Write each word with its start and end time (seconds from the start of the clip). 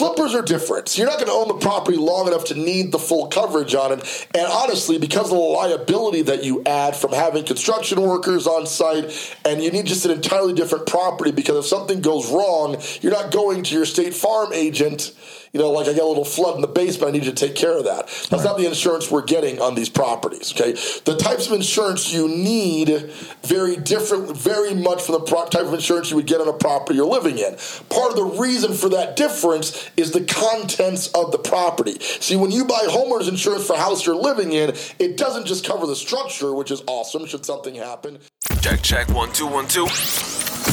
Flippers 0.00 0.34
are 0.34 0.40
different. 0.40 0.96
You're 0.96 1.08
not 1.08 1.18
going 1.18 1.26
to 1.26 1.34
own 1.34 1.48
the 1.48 1.62
property 1.62 1.98
long 1.98 2.26
enough 2.26 2.46
to 2.46 2.54
need 2.54 2.90
the 2.90 2.98
full 2.98 3.26
coverage 3.26 3.74
on 3.74 3.92
it. 3.92 4.28
And 4.34 4.46
honestly, 4.46 4.96
because 4.96 5.26
of 5.26 5.36
the 5.36 5.44
liability 5.44 6.22
that 6.22 6.42
you 6.42 6.62
add 6.64 6.96
from 6.96 7.12
having 7.12 7.44
construction 7.44 8.00
workers 8.00 8.46
on 8.46 8.66
site, 8.66 9.36
and 9.44 9.62
you 9.62 9.70
need 9.70 9.84
just 9.84 10.06
an 10.06 10.12
entirely 10.12 10.54
different 10.54 10.86
property 10.86 11.32
because 11.32 11.58
if 11.58 11.66
something 11.66 12.00
goes 12.00 12.32
wrong, 12.32 12.80
you're 13.02 13.12
not 13.12 13.30
going 13.30 13.62
to 13.64 13.74
your 13.74 13.84
state 13.84 14.14
farm 14.14 14.54
agent 14.54 15.12
you 15.52 15.60
know, 15.60 15.70
like 15.70 15.88
I 15.88 15.92
got 15.92 16.04
a 16.04 16.06
little 16.06 16.24
flood 16.24 16.56
in 16.56 16.60
the 16.60 16.68
basement, 16.68 17.08
I 17.08 17.12
need 17.12 17.24
you 17.24 17.32
to 17.32 17.36
take 17.36 17.56
care 17.56 17.76
of 17.76 17.84
that. 17.84 18.06
That's 18.06 18.32
right. 18.32 18.44
not 18.44 18.58
the 18.58 18.66
insurance 18.66 19.10
we're 19.10 19.22
getting 19.22 19.60
on 19.60 19.74
these 19.74 19.88
properties. 19.88 20.52
Okay, 20.52 20.72
the 21.04 21.16
types 21.16 21.46
of 21.46 21.52
insurance 21.52 22.12
you 22.12 22.28
need 22.28 23.10
very 23.42 23.76
different, 23.76 24.36
very 24.36 24.74
much 24.74 25.02
from 25.02 25.14
the 25.14 25.20
pro- 25.20 25.46
type 25.46 25.66
of 25.66 25.74
insurance 25.74 26.10
you 26.10 26.16
would 26.16 26.26
get 26.26 26.40
on 26.40 26.48
a 26.48 26.52
property 26.52 26.96
you're 26.96 27.06
living 27.06 27.38
in. 27.38 27.56
Part 27.88 28.10
of 28.10 28.16
the 28.16 28.38
reason 28.40 28.74
for 28.74 28.88
that 28.90 29.16
difference 29.16 29.90
is 29.96 30.12
the 30.12 30.22
contents 30.24 31.08
of 31.08 31.32
the 31.32 31.38
property. 31.38 31.98
See, 32.00 32.36
when 32.36 32.50
you 32.50 32.64
buy 32.64 32.86
homeowners 32.88 33.28
insurance 33.28 33.66
for 33.66 33.74
a 33.74 33.78
house 33.78 34.06
you're 34.06 34.14
living 34.16 34.52
in, 34.52 34.74
it 34.98 35.16
doesn't 35.16 35.46
just 35.46 35.64
cover 35.64 35.86
the 35.86 35.96
structure, 35.96 36.54
which 36.54 36.70
is 36.70 36.82
awesome 36.86 37.26
should 37.26 37.44
something 37.44 37.74
happen. 37.74 38.18
Check, 38.60 38.82
check, 38.82 39.08
one, 39.08 39.32
two, 39.32 39.46
one, 39.46 39.66
two. 39.66 39.86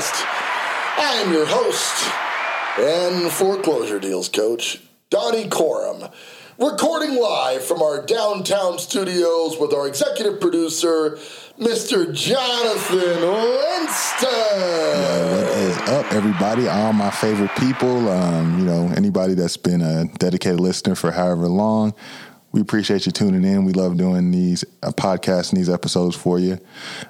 Podcast. 0.00 0.24
I 0.98 1.22
am 1.24 1.32
your 1.32 1.46
host 1.46 2.10
and 2.78 3.30
Foreclosure 3.30 3.98
Deals 3.98 4.28
Coach, 4.28 4.80
Donnie 5.10 5.44
Corum, 5.44 6.10
recording 6.58 7.20
live 7.20 7.62
from 7.62 7.82
our 7.82 8.04
downtown 8.04 8.78
studios 8.78 9.58
with 9.58 9.72
our 9.74 9.86
executive 9.86 10.40
producer, 10.40 11.18
Mr. 11.58 12.12
Jonathan 12.14 13.20
Winston. 13.20 14.30
what 15.36 15.58
is 15.58 15.76
up, 15.88 16.12
everybody? 16.12 16.66
All 16.68 16.92
my 16.92 17.10
favorite 17.10 17.54
people. 17.58 18.08
Um, 18.08 18.58
you 18.58 18.64
know, 18.64 18.92
anybody 18.96 19.34
that's 19.34 19.56
been 19.58 19.82
a 19.82 20.06
dedicated 20.18 20.60
listener 20.60 20.94
for 20.94 21.10
however 21.10 21.46
long 21.46 21.94
we 22.52 22.60
appreciate 22.60 23.06
you 23.06 23.12
tuning 23.12 23.44
in. 23.44 23.64
We 23.64 23.72
love 23.72 23.96
doing 23.96 24.30
these 24.30 24.64
uh, 24.82 24.90
podcasts 24.90 25.50
and 25.50 25.58
these 25.58 25.70
episodes 25.70 26.16
for 26.16 26.38
you. 26.38 26.58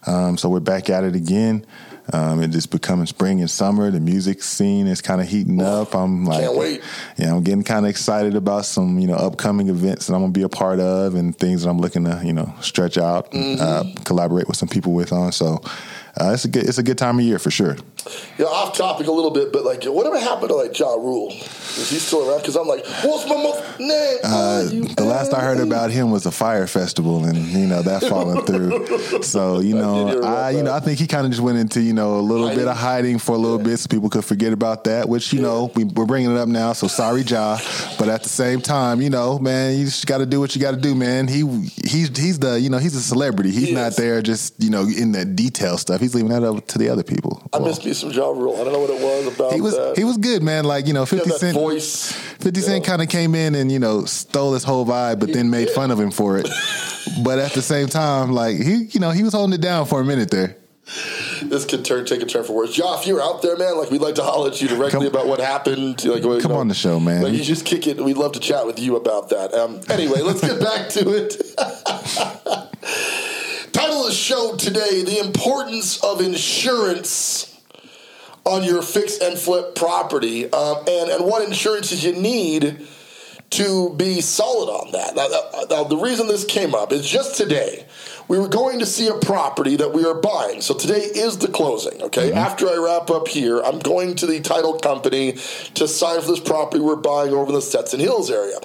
Um, 0.06 0.36
so 0.36 0.48
we're 0.48 0.60
back 0.60 0.90
at 0.90 1.04
it 1.04 1.16
again. 1.16 1.64
Um, 2.12 2.42
it 2.42 2.54
is 2.54 2.66
becoming 2.66 3.06
spring 3.06 3.40
and 3.40 3.50
summer. 3.50 3.90
The 3.90 4.00
music 4.00 4.42
scene 4.42 4.86
is 4.86 5.00
kind 5.00 5.20
of 5.20 5.28
heating 5.28 5.62
up. 5.62 5.94
I'm 5.94 6.24
like, 6.24 6.42
can't 6.42 6.56
wait. 6.56 6.82
Yeah, 7.16 7.34
I'm 7.34 7.42
getting 7.42 7.62
kind 7.62 7.84
of 7.84 7.90
excited 7.90 8.34
about 8.34 8.64
some 8.64 8.98
you 8.98 9.06
know 9.06 9.14
upcoming 9.14 9.68
events 9.68 10.06
that 10.06 10.14
I'm 10.14 10.20
gonna 10.20 10.32
be 10.32 10.42
a 10.42 10.48
part 10.48 10.80
of 10.80 11.14
and 11.14 11.36
things 11.36 11.62
that 11.62 11.70
I'm 11.70 11.78
looking 11.78 12.04
to 12.04 12.20
you 12.24 12.32
know 12.32 12.52
stretch 12.60 12.98
out, 12.98 13.30
mm-hmm. 13.30 13.60
uh, 13.60 14.02
collaborate 14.04 14.48
with 14.48 14.56
some 14.56 14.68
people 14.68 14.92
with 14.92 15.12
on. 15.12 15.32
So 15.32 15.60
uh, 16.18 16.32
it's 16.32 16.44
a 16.44 16.48
good 16.48 16.64
it's 16.64 16.78
a 16.78 16.82
good 16.82 16.98
time 16.98 17.18
of 17.18 17.24
year 17.24 17.38
for 17.38 17.50
sure. 17.50 17.76
Yeah, 18.38 18.46
off 18.46 18.76
topic 18.76 19.06
a 19.06 19.12
little 19.12 19.30
bit, 19.30 19.52
but 19.52 19.64
like, 19.64 19.84
whatever 19.84 20.18
happened 20.18 20.48
to 20.48 20.56
like 20.56 20.78
Ja 20.78 20.94
Rule? 20.94 21.30
Is 21.30 21.90
he 21.90 21.98
still 21.98 22.28
around? 22.28 22.40
Because 22.40 22.56
I'm 22.56 22.66
like, 22.66 22.84
what's 23.04 23.28
my 23.28 23.36
mo- 23.36 23.62
name? 23.78 24.18
Uh, 24.24 24.62
the 24.96 25.04
last 25.04 25.32
I 25.34 25.40
heard 25.40 25.60
about 25.60 25.90
him 25.90 26.10
was 26.10 26.26
a 26.26 26.30
Fyre 26.30 26.66
Festival, 26.66 27.24
and 27.24 27.36
you 27.36 27.66
know 27.66 27.82
that 27.82 28.02
falling 28.04 28.44
through. 28.44 28.86
So 29.22 29.60
you 29.60 29.74
know, 29.74 30.22
I, 30.22 30.48
I 30.48 30.50
you 30.50 30.62
know 30.62 30.72
I 30.72 30.80
think 30.80 30.98
he 30.98 31.06
kind 31.06 31.24
of 31.24 31.30
just 31.30 31.42
went 31.42 31.58
into 31.58 31.80
you 31.80 31.92
know 31.92 32.18
a 32.18 32.20
little 32.20 32.46
hiding. 32.46 32.58
bit 32.58 32.68
of 32.68 32.76
hiding 32.76 33.18
for 33.18 33.34
a 33.34 33.38
little 33.38 33.58
yeah. 33.58 33.64
bit, 33.64 33.78
so 33.78 33.88
people 33.88 34.08
could 34.08 34.24
forget 34.24 34.52
about 34.52 34.84
that. 34.84 35.08
Which 35.08 35.32
you 35.32 35.40
yeah. 35.40 35.46
know 35.46 35.72
we, 35.74 35.84
we're 35.84 36.06
bringing 36.06 36.30
it 36.30 36.38
up 36.38 36.48
now. 36.48 36.72
So 36.72 36.86
sorry, 36.86 37.22
Ja, 37.22 37.58
but 37.98 38.08
at 38.08 38.22
the 38.22 38.28
same 38.28 38.60
time, 38.60 39.00
you 39.00 39.10
know, 39.10 39.38
man, 39.38 39.78
you 39.78 39.84
just 39.84 40.06
got 40.06 40.18
to 40.18 40.26
do 40.26 40.40
what 40.40 40.54
you 40.54 40.60
got 40.60 40.72
to 40.72 40.80
do, 40.80 40.94
man. 40.94 41.28
He 41.28 41.46
he's 41.84 42.16
he's 42.16 42.38
the 42.38 42.58
you 42.58 42.70
know 42.70 42.78
he's 42.78 42.94
a 42.94 43.02
celebrity. 43.02 43.50
He's 43.50 43.68
he 43.68 43.74
not 43.74 43.96
there 43.96 44.22
just 44.22 44.60
you 44.62 44.70
know 44.70 44.82
in 44.82 45.12
the 45.12 45.24
detail 45.24 45.76
stuff. 45.76 45.99
He's 46.00 46.14
leaving 46.14 46.30
that 46.30 46.42
up 46.42 46.66
to 46.68 46.78
the 46.78 46.88
other 46.88 47.02
people. 47.02 47.48
I 47.52 47.58
well, 47.58 47.68
miss 47.68 47.84
me 47.84 47.92
some 47.92 48.10
Ja 48.10 48.28
Rule. 48.30 48.60
I 48.60 48.64
don't 48.64 48.72
know 48.72 48.80
what 48.80 48.90
it 48.90 49.00
was 49.00 49.34
about. 49.34 49.52
He 49.52 49.60
was 49.60 49.76
that. 49.76 49.96
he 49.96 50.04
was 50.04 50.18
good, 50.18 50.42
man. 50.42 50.64
Like 50.64 50.86
you 50.86 50.92
know, 50.92 51.06
Fifty 51.06 51.30
Cent 51.30 51.56
voice. 51.56 52.12
Fifty 52.12 52.60
Cent 52.60 52.84
kind 52.84 53.02
of 53.02 53.08
came 53.08 53.34
in 53.34 53.54
and 53.54 53.70
you 53.70 53.78
know 53.78 54.04
stole 54.04 54.54
his 54.54 54.64
whole 54.64 54.86
vibe, 54.86 55.20
but 55.20 55.28
he 55.28 55.34
then 55.34 55.50
made 55.50 55.70
fun 55.70 55.90
of 55.90 56.00
him 56.00 56.10
for 56.10 56.38
it. 56.38 56.48
but 57.24 57.38
at 57.38 57.52
the 57.52 57.62
same 57.62 57.88
time, 57.88 58.32
like 58.32 58.56
he 58.56 58.88
you 58.90 59.00
know 59.00 59.10
he 59.10 59.22
was 59.22 59.32
holding 59.32 59.54
it 59.54 59.60
down 59.60 59.86
for 59.86 60.00
a 60.00 60.04
minute 60.04 60.30
there 60.30 60.56
this 61.42 61.64
could 61.64 61.84
turn 61.84 62.04
take 62.04 62.22
a 62.22 62.26
turn 62.26 62.44
for 62.44 62.52
worse. 62.52 62.76
Yeah, 62.76 62.98
if 62.98 63.06
you're 63.06 63.20
out 63.20 63.42
there, 63.42 63.56
man. 63.56 63.76
Like 63.78 63.90
we'd 63.90 64.00
like 64.00 64.16
to 64.16 64.22
holler 64.22 64.50
at 64.50 64.60
you 64.60 64.68
directly 64.68 65.00
come, 65.00 65.06
about 65.06 65.26
what 65.26 65.40
happened. 65.40 66.04
Like, 66.04 66.22
come 66.22 66.52
know, 66.52 66.58
on 66.58 66.68
the 66.68 66.74
show, 66.74 66.98
man. 67.00 67.22
Like 67.22 67.32
you 67.32 67.42
just 67.42 67.64
kick 67.64 67.86
it. 67.86 68.02
We'd 68.02 68.16
love 68.16 68.32
to 68.32 68.40
chat 68.40 68.66
with 68.66 68.78
you 68.78 68.96
about 68.96 69.30
that. 69.30 69.54
Um, 69.54 69.80
anyway, 69.88 70.20
let's 70.20 70.40
get 70.40 70.60
back 70.60 70.88
to 70.90 71.10
it. 71.14 71.36
Title 73.72 74.00
of 74.02 74.06
the 74.08 74.12
show 74.12 74.56
today: 74.56 75.02
The 75.02 75.18
importance 75.18 76.02
of 76.02 76.20
insurance 76.20 77.60
on 78.44 78.64
your 78.64 78.82
fix 78.82 79.18
and 79.18 79.38
flip 79.38 79.74
property, 79.74 80.50
um, 80.52 80.78
and 80.88 81.10
and 81.10 81.24
what 81.24 81.46
insurances 81.46 82.04
you 82.04 82.12
need 82.12 82.86
to 83.50 83.92
be 83.94 84.20
solid 84.20 84.70
on 84.70 84.92
that. 84.92 85.16
Now, 85.16 85.76
now, 85.76 85.84
the 85.84 85.96
reason 85.96 86.28
this 86.28 86.44
came 86.44 86.74
up 86.74 86.92
is 86.92 87.08
just 87.08 87.36
today 87.36 87.84
we 88.28 88.38
were 88.38 88.48
going 88.48 88.78
to 88.78 88.86
see 88.86 89.08
a 89.08 89.14
property 89.14 89.74
that 89.74 89.92
we 89.92 90.04
are 90.04 90.14
buying. 90.14 90.60
So 90.60 90.72
today 90.72 91.00
is 91.00 91.38
the 91.38 91.48
closing, 91.48 92.00
okay? 92.00 92.28
Mm-hmm. 92.28 92.38
After 92.38 92.68
I 92.68 92.76
wrap 92.76 93.10
up 93.10 93.26
here, 93.26 93.60
I'm 93.60 93.80
going 93.80 94.14
to 94.16 94.26
the 94.26 94.38
title 94.40 94.78
company 94.78 95.32
to 95.74 95.88
sign 95.88 96.20
for 96.20 96.28
this 96.28 96.38
property 96.38 96.80
we're 96.80 96.94
buying 96.94 97.32
over 97.32 97.48
in 97.48 97.54
the 97.54 97.60
Stetson 97.60 97.98
Hills 97.98 98.30
area. 98.30 98.60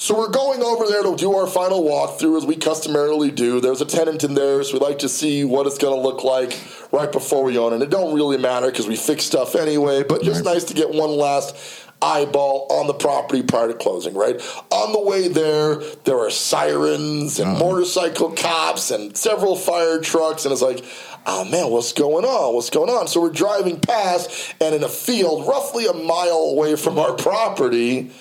So 0.00 0.16
we're 0.16 0.30
going 0.30 0.62
over 0.62 0.86
there 0.86 1.02
to 1.02 1.14
do 1.14 1.36
our 1.36 1.46
final 1.46 1.82
walkthrough 1.82 2.38
as 2.38 2.46
we 2.46 2.56
customarily 2.56 3.30
do. 3.30 3.60
There's 3.60 3.82
a 3.82 3.84
tenant 3.84 4.24
in 4.24 4.32
there, 4.32 4.64
so 4.64 4.72
we 4.72 4.78
like 4.78 5.00
to 5.00 5.10
see 5.10 5.44
what 5.44 5.66
it's 5.66 5.76
going 5.76 5.94
to 5.94 6.00
look 6.00 6.24
like 6.24 6.58
right 6.90 7.12
before 7.12 7.44
we 7.44 7.58
own 7.58 7.74
it. 7.74 7.82
It 7.82 7.90
don't 7.90 8.14
really 8.14 8.38
matter 8.38 8.70
because 8.70 8.88
we 8.88 8.96
fix 8.96 9.24
stuff 9.24 9.54
anyway, 9.54 10.02
but 10.02 10.22
just 10.22 10.42
right. 10.42 10.54
nice 10.54 10.64
to 10.64 10.74
get 10.74 10.88
one 10.88 11.10
last 11.10 11.54
eyeball 12.00 12.66
on 12.70 12.86
the 12.86 12.94
property 12.94 13.42
prior 13.42 13.68
to 13.68 13.74
closing, 13.74 14.14
right? 14.14 14.40
On 14.70 14.92
the 14.92 15.02
way 15.02 15.28
there, 15.28 15.82
there 16.04 16.18
are 16.18 16.30
sirens 16.30 17.38
and 17.38 17.50
uh-huh. 17.50 17.60
motorcycle 17.62 18.32
cops 18.32 18.90
and 18.90 19.14
several 19.14 19.54
fire 19.54 20.00
trucks, 20.00 20.46
and 20.46 20.52
it's 20.52 20.62
like, 20.62 20.82
oh 21.26 21.44
man, 21.44 21.70
what's 21.70 21.92
going 21.92 22.24
on? 22.24 22.54
What's 22.54 22.70
going 22.70 22.88
on? 22.88 23.06
So 23.06 23.20
we're 23.20 23.32
driving 23.32 23.78
past, 23.78 24.54
and 24.62 24.74
in 24.74 24.82
a 24.82 24.88
field 24.88 25.46
roughly 25.46 25.84
a 25.84 25.92
mile 25.92 26.54
away 26.54 26.76
from 26.76 26.98
our 26.98 27.12
property, 27.12 28.12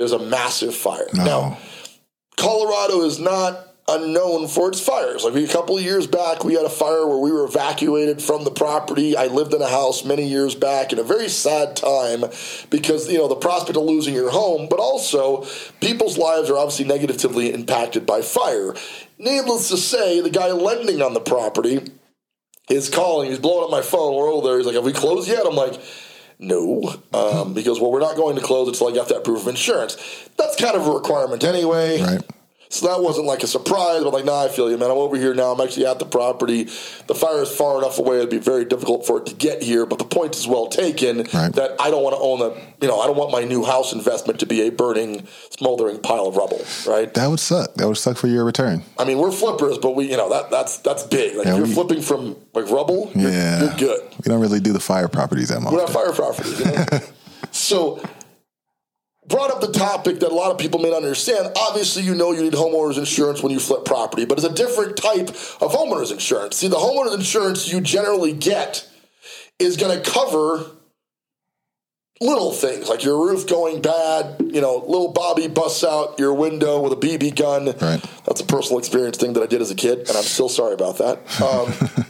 there's 0.00 0.12
a 0.12 0.18
massive 0.18 0.74
fire. 0.74 1.06
No. 1.12 1.24
Now, 1.24 1.58
Colorado 2.38 3.02
is 3.02 3.18
not 3.18 3.66
unknown 3.86 4.48
for 4.48 4.70
its 4.70 4.80
fires. 4.80 5.24
Like 5.24 5.34
a 5.34 5.46
couple 5.46 5.76
of 5.76 5.84
years 5.84 6.06
back, 6.06 6.42
we 6.42 6.54
had 6.54 6.64
a 6.64 6.70
fire 6.70 7.06
where 7.06 7.18
we 7.18 7.30
were 7.30 7.44
evacuated 7.44 8.22
from 8.22 8.44
the 8.44 8.50
property. 8.50 9.14
I 9.14 9.26
lived 9.26 9.52
in 9.52 9.60
a 9.60 9.68
house 9.68 10.02
many 10.02 10.26
years 10.26 10.54
back 10.54 10.94
in 10.94 10.98
a 10.98 11.02
very 11.02 11.28
sad 11.28 11.76
time 11.76 12.24
because 12.70 13.12
you 13.12 13.18
know 13.18 13.28
the 13.28 13.34
prospect 13.34 13.76
of 13.76 13.82
losing 13.82 14.14
your 14.14 14.30
home, 14.30 14.68
but 14.70 14.78
also 14.78 15.46
people's 15.82 16.16
lives 16.16 16.48
are 16.48 16.56
obviously 16.56 16.86
negatively 16.86 17.52
impacted 17.52 18.06
by 18.06 18.22
fire. 18.22 18.74
Needless 19.18 19.68
to 19.68 19.76
say, 19.76 20.22
the 20.22 20.30
guy 20.30 20.50
lending 20.50 21.02
on 21.02 21.12
the 21.12 21.20
property 21.20 21.80
is 22.70 22.88
calling. 22.88 23.28
He's 23.28 23.38
blowing 23.38 23.64
up 23.64 23.70
my 23.70 23.82
phone. 23.82 24.16
We're 24.16 24.32
over 24.32 24.48
there. 24.48 24.56
He's 24.56 24.66
like, 24.66 24.76
"Have 24.76 24.84
we 24.84 24.94
closed 24.94 25.28
yet?" 25.28 25.44
I'm 25.44 25.56
like. 25.56 25.78
No, 26.42 26.94
um, 27.12 27.52
because 27.52 27.80
well, 27.80 27.92
we're 27.92 28.00
not 28.00 28.16
going 28.16 28.34
to 28.36 28.42
close 28.42 28.66
until 28.66 28.88
I 28.88 28.94
got 28.94 29.08
that 29.08 29.24
proof 29.24 29.42
of 29.42 29.48
insurance. 29.48 29.96
That's 30.38 30.56
kind 30.56 30.74
of 30.74 30.86
a 30.86 30.90
requirement 30.90 31.44
anyway. 31.44 32.00
Right. 32.00 32.22
So 32.72 32.86
that 32.86 33.02
wasn't 33.02 33.26
like 33.26 33.42
a 33.42 33.48
surprise. 33.48 34.00
I'm 34.04 34.12
like, 34.12 34.24
nah, 34.24 34.44
I 34.44 34.48
feel 34.48 34.70
you, 34.70 34.78
man. 34.78 34.92
I'm 34.92 34.96
over 34.96 35.16
here 35.16 35.34
now. 35.34 35.50
I'm 35.50 35.60
actually 35.60 35.86
at 35.86 35.98
the 35.98 36.04
property. 36.04 36.64
The 37.08 37.16
fire 37.16 37.42
is 37.42 37.50
far 37.50 37.78
enough 37.78 37.98
away; 37.98 38.18
it'd 38.18 38.30
be 38.30 38.38
very 38.38 38.64
difficult 38.64 39.04
for 39.04 39.18
it 39.18 39.26
to 39.26 39.34
get 39.34 39.60
here. 39.60 39.86
But 39.86 39.98
the 39.98 40.04
point 40.04 40.36
is 40.36 40.46
well 40.46 40.68
taken. 40.68 41.26
Right. 41.34 41.52
That 41.52 41.74
I 41.80 41.90
don't 41.90 42.04
want 42.04 42.14
to 42.14 42.22
own 42.22 42.40
a, 42.40 42.54
you 42.80 42.86
know, 42.86 43.00
I 43.00 43.08
don't 43.08 43.16
want 43.16 43.32
my 43.32 43.42
new 43.42 43.64
house 43.64 43.92
investment 43.92 44.38
to 44.40 44.46
be 44.46 44.68
a 44.68 44.70
burning, 44.70 45.26
smoldering 45.50 45.98
pile 45.98 46.28
of 46.28 46.36
rubble. 46.36 46.64
Right? 46.86 47.12
That 47.12 47.28
would 47.28 47.40
suck. 47.40 47.74
That 47.74 47.88
would 47.88 47.98
suck 47.98 48.16
for 48.16 48.28
your 48.28 48.44
return. 48.44 48.84
I 48.96 49.04
mean, 49.04 49.18
we're 49.18 49.32
flippers, 49.32 49.76
but 49.78 49.96
we, 49.96 50.08
you 50.08 50.16
know, 50.16 50.30
that 50.30 50.52
that's 50.52 50.78
that's 50.78 51.02
big. 51.02 51.34
Like 51.34 51.46
yeah, 51.46 51.56
you're 51.56 51.66
we, 51.66 51.74
flipping 51.74 52.02
from 52.02 52.36
like 52.54 52.70
rubble. 52.70 53.10
You're, 53.16 53.32
yeah, 53.32 53.64
you're 53.64 53.76
good. 53.78 54.14
We 54.24 54.28
don't 54.28 54.40
really 54.40 54.60
do 54.60 54.72
the 54.72 54.78
fire 54.78 55.08
properties 55.08 55.48
that 55.48 55.60
much. 55.60 55.72
We're 55.72 55.80
not 55.80 55.90
fire 55.90 56.12
properties. 56.12 56.60
You 56.60 56.66
know? 56.66 56.86
so 57.50 58.00
brought 59.30 59.50
up 59.50 59.60
the 59.60 59.72
topic 59.72 60.20
that 60.20 60.30
a 60.30 60.34
lot 60.34 60.50
of 60.50 60.58
people 60.58 60.80
may 60.80 60.90
not 60.90 60.98
understand. 60.98 61.52
Obviously, 61.56 62.02
you 62.02 62.14
know 62.14 62.32
you 62.32 62.42
need 62.42 62.52
homeowners 62.52 62.98
insurance 62.98 63.42
when 63.42 63.52
you 63.52 63.60
flip 63.60 63.84
property, 63.84 64.24
but 64.24 64.36
it's 64.36 64.46
a 64.46 64.52
different 64.52 64.96
type 64.96 65.28
of 65.28 65.72
homeowners 65.72 66.12
insurance. 66.12 66.56
See, 66.56 66.68
the 66.68 66.76
homeowners 66.76 67.14
insurance 67.14 67.72
you 67.72 67.80
generally 67.80 68.32
get 68.32 68.88
is 69.58 69.76
going 69.76 70.02
to 70.02 70.10
cover 70.10 70.66
little 72.20 72.52
things 72.52 72.88
like 72.88 73.02
your 73.02 73.26
roof 73.26 73.46
going 73.46 73.80
bad, 73.80 74.36
you 74.40 74.60
know, 74.60 74.76
little 74.76 75.12
Bobby 75.12 75.48
busts 75.48 75.82
out 75.82 76.18
your 76.18 76.34
window 76.34 76.80
with 76.80 76.92
a 76.92 76.96
BB 76.96 77.34
gun. 77.36 77.66
Right. 77.66 78.04
That's 78.26 78.40
a 78.40 78.44
personal 78.44 78.78
experience 78.78 79.16
thing 79.16 79.32
that 79.34 79.42
I 79.42 79.46
did 79.46 79.62
as 79.62 79.70
a 79.70 79.74
kid, 79.74 80.00
and 80.00 80.10
I'm 80.10 80.24
still 80.24 80.48
sorry 80.48 80.74
about 80.74 80.98
that. 80.98 81.42
Um, 81.42 82.06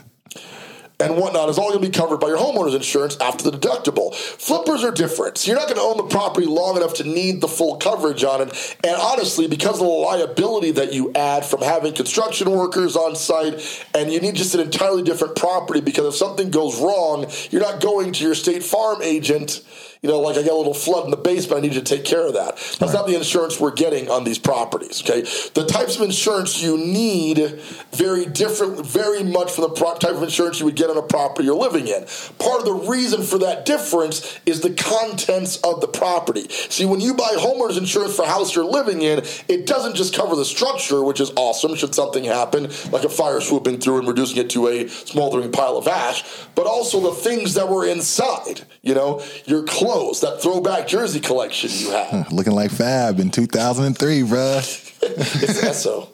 and 1.01 1.17
whatnot 1.17 1.49
is 1.49 1.57
all 1.57 1.69
going 1.69 1.81
to 1.81 1.87
be 1.87 1.91
covered 1.91 2.19
by 2.19 2.27
your 2.27 2.37
homeowner's 2.37 2.75
insurance 2.75 3.17
after 3.19 3.49
the 3.49 3.57
deductible. 3.57 4.13
Flippers 4.13 4.83
are 4.83 4.91
different. 4.91 5.37
So 5.37 5.51
you're 5.51 5.59
not 5.59 5.67
going 5.67 5.77
to 5.77 5.83
own 5.83 5.97
the 5.97 6.13
property 6.13 6.45
long 6.45 6.77
enough 6.77 6.93
to 6.95 7.03
need 7.03 7.41
the 7.41 7.47
full 7.47 7.77
coverage 7.77 8.23
on 8.23 8.41
it. 8.41 8.77
And 8.83 8.95
honestly, 9.01 9.47
because 9.47 9.75
of 9.75 9.85
the 9.87 9.91
liability 9.91 10.71
that 10.71 10.93
you 10.93 11.11
add 11.13 11.45
from 11.45 11.61
having 11.61 11.93
construction 11.93 12.51
workers 12.51 12.95
on 12.95 13.15
site, 13.15 13.85
and 13.93 14.11
you 14.11 14.19
need 14.19 14.35
just 14.35 14.53
an 14.55 14.61
entirely 14.61 15.03
different 15.03 15.35
property 15.35 15.81
because 15.81 16.05
if 16.05 16.15
something 16.15 16.51
goes 16.51 16.79
wrong, 16.79 17.27
you're 17.49 17.61
not 17.61 17.81
going 17.81 18.13
to 18.13 18.23
your 18.23 18.35
state 18.35 18.63
farm 18.63 19.01
agent 19.01 19.63
you 20.01 20.09
know, 20.09 20.19
like 20.19 20.35
I 20.35 20.41
got 20.41 20.53
a 20.53 20.57
little 20.57 20.73
flood 20.73 21.05
in 21.05 21.11
the 21.11 21.17
basement, 21.17 21.59
I 21.59 21.61
need 21.61 21.75
you 21.75 21.81
to 21.81 21.95
take 21.95 22.03
care 22.03 22.25
of 22.25 22.33
that. 22.33 22.55
That's 22.55 22.81
right. 22.81 22.93
not 22.93 23.07
the 23.07 23.15
insurance 23.15 23.59
we're 23.59 23.71
getting 23.73 24.09
on 24.09 24.23
these 24.23 24.39
properties. 24.39 25.01
Okay, 25.01 25.21
the 25.53 25.65
types 25.67 25.95
of 25.95 26.01
insurance 26.01 26.61
you 26.61 26.75
need 26.77 27.59
very 27.91 28.25
different, 28.25 28.83
very 28.83 29.23
much 29.23 29.51
from 29.51 29.63
the 29.63 29.69
pro- 29.69 29.95
type 29.95 30.15
of 30.15 30.23
insurance 30.23 30.59
you 30.59 30.65
would 30.65 30.75
get 30.75 30.89
on 30.89 30.97
a 30.97 31.03
property 31.03 31.45
you're 31.45 31.55
living 31.55 31.87
in. 31.87 32.05
Part 32.39 32.59
of 32.59 32.65
the 32.65 32.89
reason 32.89 33.21
for 33.21 33.37
that 33.39 33.65
difference 33.65 34.39
is 34.47 34.61
the 34.61 34.71
contents 34.71 35.57
of 35.57 35.81
the 35.81 35.87
property. 35.87 36.49
See, 36.49 36.85
when 36.85 36.99
you 36.99 37.13
buy 37.13 37.35
homeowners 37.37 37.77
insurance 37.77 38.15
for 38.15 38.23
a 38.23 38.27
house 38.27 38.55
you're 38.55 38.65
living 38.65 39.03
in, 39.03 39.19
it 39.47 39.67
doesn't 39.67 39.95
just 39.95 40.15
cover 40.15 40.35
the 40.35 40.45
structure, 40.45 41.03
which 41.03 41.19
is 41.19 41.31
awesome 41.35 41.75
should 41.75 41.93
something 41.93 42.23
happen, 42.23 42.71
like 42.91 43.03
a 43.03 43.09
fire 43.09 43.39
swooping 43.39 43.79
through 43.79 43.99
and 43.99 44.07
reducing 44.07 44.37
it 44.37 44.49
to 44.49 44.67
a 44.67 44.87
smoldering 44.87 45.51
pile 45.51 45.77
of 45.77 45.87
ash, 45.87 46.23
but 46.55 46.65
also 46.65 46.99
the 46.99 47.11
things 47.11 47.53
that 47.53 47.69
were 47.69 47.85
inside. 47.85 48.61
You 48.81 48.95
know, 48.95 49.23
your 49.45 49.63
clothes 49.63 49.90
that 49.91 50.41
throwback 50.41 50.87
jersey 50.87 51.19
collection 51.19 51.69
you 51.73 51.91
have. 51.91 52.31
Looking 52.31 52.53
like 52.53 52.71
Fab 52.71 53.19
in 53.19 53.29
2003, 53.29 54.21
bruh. 54.21 54.87
it's 55.03 55.63
S-O. 55.63 56.07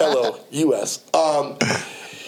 L-O-U-S. 0.00 1.04
Um, 1.14 1.56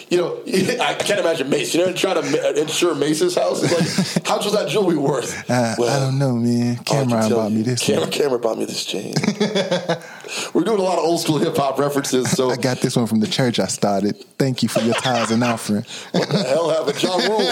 you 0.09 0.17
know, 0.17 0.41
I 0.47 0.95
can't 0.95 1.19
imagine 1.19 1.49
Mase. 1.49 1.73
You 1.75 1.85
know, 1.85 1.93
trying 1.93 2.21
to 2.21 2.61
insure 2.61 2.95
Mase's 2.95 3.35
house. 3.35 3.61
It's 3.63 4.15
like, 4.15 4.25
how 4.27 4.37
much 4.37 4.45
was 4.45 4.53
that 4.53 4.67
jewelry 4.67 4.97
worth? 4.97 5.49
Uh, 5.49 5.75
well, 5.77 5.89
I 5.89 5.99
don't 6.03 6.17
know, 6.17 6.35
man. 6.35 6.77
Cam'ron 6.77 7.29
bought 7.29 7.51
me 7.51 7.61
this. 7.61 7.83
Cam'ron, 7.83 8.11
Cam'ron 8.11 8.41
bought 8.41 8.57
me 8.57 8.65
this 8.65 8.83
chain. 8.85 9.13
We're 10.53 10.63
doing 10.63 10.79
a 10.79 10.83
lot 10.83 10.97
of 10.97 11.05
old 11.05 11.21
school 11.21 11.37
hip 11.37 11.55
hop 11.55 11.79
references. 11.79 12.29
So 12.31 12.49
I 12.49 12.55
got 12.55 12.81
this 12.81 12.95
one 12.95 13.07
from 13.07 13.19
the 13.19 13.27
church 13.27 13.59
I 13.59 13.67
started. 13.67 14.17
Thank 14.37 14.63
you 14.63 14.69
for 14.69 14.79
your 14.81 14.95
tithes 14.95 15.31
and 15.31 15.43
offering. 15.43 15.85
what 16.11 16.29
the 16.29 16.43
hell 16.43 16.69
happened, 16.69 17.01
Ja 17.01 17.15
Rule? 17.15 17.43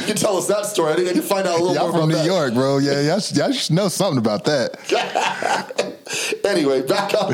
You 0.00 0.06
can 0.06 0.16
tell 0.16 0.36
us 0.36 0.46
that 0.48 0.66
story. 0.66 0.92
I 0.92 0.96
think 0.96 1.08
I 1.08 1.12
can 1.12 1.22
find 1.22 1.46
out 1.46 1.58
a 1.58 1.62
little 1.62 1.74
y'all 1.74 1.90
more 1.90 2.00
from 2.00 2.10
New 2.10 2.16
that. 2.16 2.26
York, 2.26 2.54
bro. 2.54 2.78
Yeah, 2.78 3.00
y'all 3.00 3.20
should, 3.20 3.36
y'all 3.36 3.52
should 3.52 3.74
know 3.74 3.88
something 3.88 4.18
about 4.18 4.44
that. 4.44 4.76
anyway, 6.44 6.82
back 6.82 7.14
up 7.14 7.30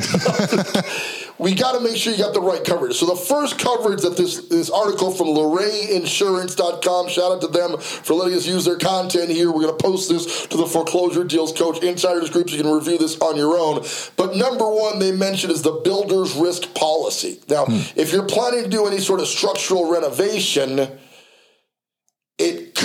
we 1.38 1.54
got 1.54 1.72
to 1.72 1.81
make 1.81 1.96
sure 1.96 2.12
you 2.12 2.19
got 2.19 2.34
the 2.34 2.40
right 2.40 2.64
coverage. 2.64 2.96
So 2.96 3.06
the 3.06 3.16
first 3.16 3.58
coverage 3.58 4.02
that 4.02 4.16
this 4.16 4.48
this 4.48 4.70
article 4.70 5.10
from 5.10 5.28
LorrayInsurance.com, 5.28 7.08
shout 7.08 7.32
out 7.32 7.40
to 7.40 7.48
them 7.48 7.78
for 7.78 8.14
letting 8.14 8.34
us 8.34 8.46
use 8.46 8.64
their 8.64 8.78
content 8.78 9.31
here. 9.31 9.50
We're 9.50 9.62
going 9.62 9.76
to 9.76 9.82
post 9.82 10.08
this 10.08 10.46
to 10.46 10.56
the 10.56 10.66
Foreclosure 10.66 11.25
Deals 11.25 11.52
Coach 11.52 11.82
Insiders 11.82 12.31
group 12.31 12.50
so 12.50 12.56
you 12.56 12.62
can 12.62 12.72
review 12.72 12.98
this 12.98 13.19
on 13.20 13.36
your 13.36 13.58
own. 13.58 13.84
But 14.16 14.36
number 14.36 14.69
one 14.69 14.98
they 14.98 15.12
mentioned 15.12 15.52
is 15.52 15.62
the 15.62 15.81
builder's 15.84 16.34
risk 16.34 16.72
policy. 16.75 17.40
Now, 17.48 17.66
hmm. 17.66 17.81
if 17.96 18.12
you're 18.12 18.26
planning 18.26 18.64
to 18.64 18.70
do 18.70 18.86
any 18.86 18.98
sort 18.98 19.20
of 19.20 19.26
structural 19.26 19.90
renovation, 19.90 20.88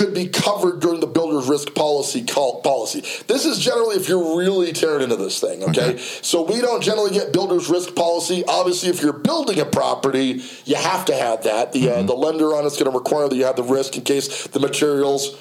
could 0.00 0.14
be 0.14 0.28
covered 0.28 0.80
during 0.80 1.00
the 1.00 1.06
builder's 1.06 1.46
risk 1.46 1.74
policy 1.74 2.24
call, 2.24 2.62
policy. 2.62 3.02
This 3.26 3.44
is 3.44 3.58
generally 3.58 3.96
if 3.96 4.08
you're 4.08 4.38
really 4.38 4.72
tearing 4.72 5.02
into 5.02 5.16
this 5.16 5.40
thing, 5.40 5.62
okay? 5.64 5.90
okay? 5.90 5.98
So 5.98 6.42
we 6.42 6.62
don't 6.62 6.82
generally 6.82 7.10
get 7.10 7.34
builder's 7.34 7.68
risk 7.68 7.94
policy. 7.94 8.42
Obviously, 8.48 8.88
if 8.88 9.02
you're 9.02 9.12
building 9.12 9.60
a 9.60 9.66
property, 9.66 10.42
you 10.64 10.76
have 10.76 11.04
to 11.04 11.14
have 11.14 11.44
that. 11.44 11.72
The 11.72 11.90
uh, 11.90 11.92
mm-hmm. 11.92 12.00
uh, 12.00 12.02
the 12.04 12.14
lender 12.14 12.56
on 12.56 12.64
it's 12.64 12.78
going 12.78 12.90
to 12.90 12.96
require 12.96 13.28
that 13.28 13.36
you 13.36 13.44
have 13.44 13.56
the 13.56 13.62
risk 13.62 13.94
in 13.96 14.02
case 14.02 14.46
the 14.46 14.60
materials 14.60 15.36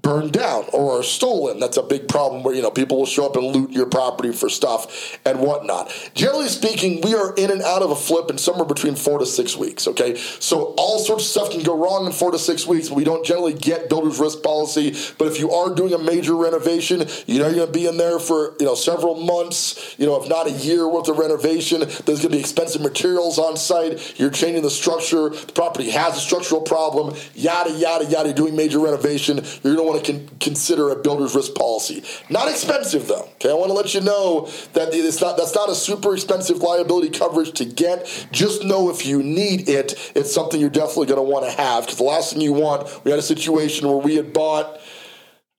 burned 0.00 0.32
down 0.32 0.64
or 0.72 0.98
are 0.98 1.02
stolen. 1.02 1.60
That's 1.60 1.76
a 1.76 1.82
big 1.82 2.08
problem 2.08 2.42
where, 2.42 2.54
you 2.54 2.62
know, 2.62 2.70
people 2.70 2.98
will 2.98 3.06
show 3.06 3.26
up 3.26 3.36
and 3.36 3.44
loot 3.44 3.72
your 3.72 3.84
property 3.84 4.32
for 4.32 4.48
stuff 4.48 5.18
and 5.26 5.38
whatnot. 5.40 6.10
Generally 6.14 6.48
speaking, 6.48 7.02
we 7.02 7.14
are 7.14 7.34
in 7.34 7.50
and 7.50 7.60
out 7.60 7.82
of 7.82 7.90
a 7.90 7.96
flip 7.96 8.30
in 8.30 8.38
somewhere 8.38 8.64
between 8.64 8.94
four 8.94 9.18
to 9.18 9.26
six 9.26 9.54
weeks, 9.54 9.86
okay? 9.86 10.16
So 10.16 10.74
all 10.78 10.98
sorts 10.98 11.24
of 11.24 11.30
stuff 11.30 11.50
can 11.50 11.62
go 11.62 11.76
wrong 11.76 12.06
in 12.06 12.12
four 12.12 12.30
to 12.30 12.38
six 12.38 12.66
weeks. 12.66 12.90
We 12.90 13.04
don't 13.04 13.24
generally 13.24 13.52
get 13.52 13.90
builder's 13.90 14.18
risk 14.18 14.42
policy, 14.42 14.96
but 15.18 15.28
if 15.28 15.38
you 15.38 15.50
are 15.50 15.74
doing 15.74 15.92
a 15.92 15.98
major 15.98 16.36
renovation, 16.36 17.06
you 17.26 17.38
know 17.38 17.48
you're 17.48 17.56
going 17.56 17.66
to 17.66 17.72
be 17.72 17.86
in 17.86 17.98
there 17.98 18.18
for, 18.18 18.54
you 18.58 18.66
know, 18.66 18.74
several 18.74 19.14
months, 19.14 19.94
you 19.98 20.06
know, 20.06 20.20
if 20.20 20.26
not 20.26 20.46
a 20.46 20.52
year 20.52 20.88
worth 20.88 21.08
of 21.08 21.18
renovation. 21.18 21.80
There's 21.80 22.20
going 22.20 22.22
to 22.22 22.28
be 22.30 22.40
expensive 22.40 22.80
materials 22.80 23.38
on 23.38 23.58
site. 23.58 24.18
You're 24.18 24.30
changing 24.30 24.62
the 24.62 24.70
structure. 24.70 25.28
The 25.28 25.52
property 25.52 25.90
has 25.90 26.16
a 26.16 26.20
structural 26.20 26.62
problem, 26.62 27.14
yada, 27.34 27.72
yada, 27.72 28.06
yada, 28.06 28.32
doing 28.32 28.56
major 28.56 28.78
renovation. 28.78 29.44
You're 29.62 29.81
want 29.82 30.04
to 30.04 30.12
con- 30.12 30.28
consider 30.40 30.90
a 30.90 30.96
builder's 30.96 31.34
risk 31.34 31.54
policy. 31.54 32.02
Not 32.30 32.48
expensive 32.48 33.08
though. 33.08 33.28
Okay, 33.34 33.50
I 33.50 33.54
want 33.54 33.68
to 33.68 33.74
let 33.74 33.94
you 33.94 34.00
know 34.00 34.48
that 34.72 34.88
it's 34.92 35.20
not 35.20 35.36
that's 35.36 35.54
not 35.54 35.68
a 35.68 35.74
super 35.74 36.14
expensive 36.14 36.58
liability 36.58 37.10
coverage 37.10 37.52
to 37.52 37.64
get. 37.64 38.26
Just 38.32 38.64
know 38.64 38.90
if 38.90 39.06
you 39.06 39.22
need 39.22 39.68
it, 39.68 40.12
it's 40.14 40.32
something 40.32 40.60
you're 40.60 40.70
definitely 40.70 41.06
going 41.06 41.24
to 41.24 41.30
want 41.30 41.44
to 41.44 41.50
have 41.52 41.84
because 41.84 41.98
the 41.98 42.04
last 42.04 42.32
thing 42.32 42.40
you 42.42 42.52
want. 42.52 43.04
We 43.04 43.10
had 43.10 43.18
a 43.18 43.22
situation 43.22 43.88
where 43.88 43.96
we 43.96 44.16
had 44.16 44.32
bought 44.32 44.80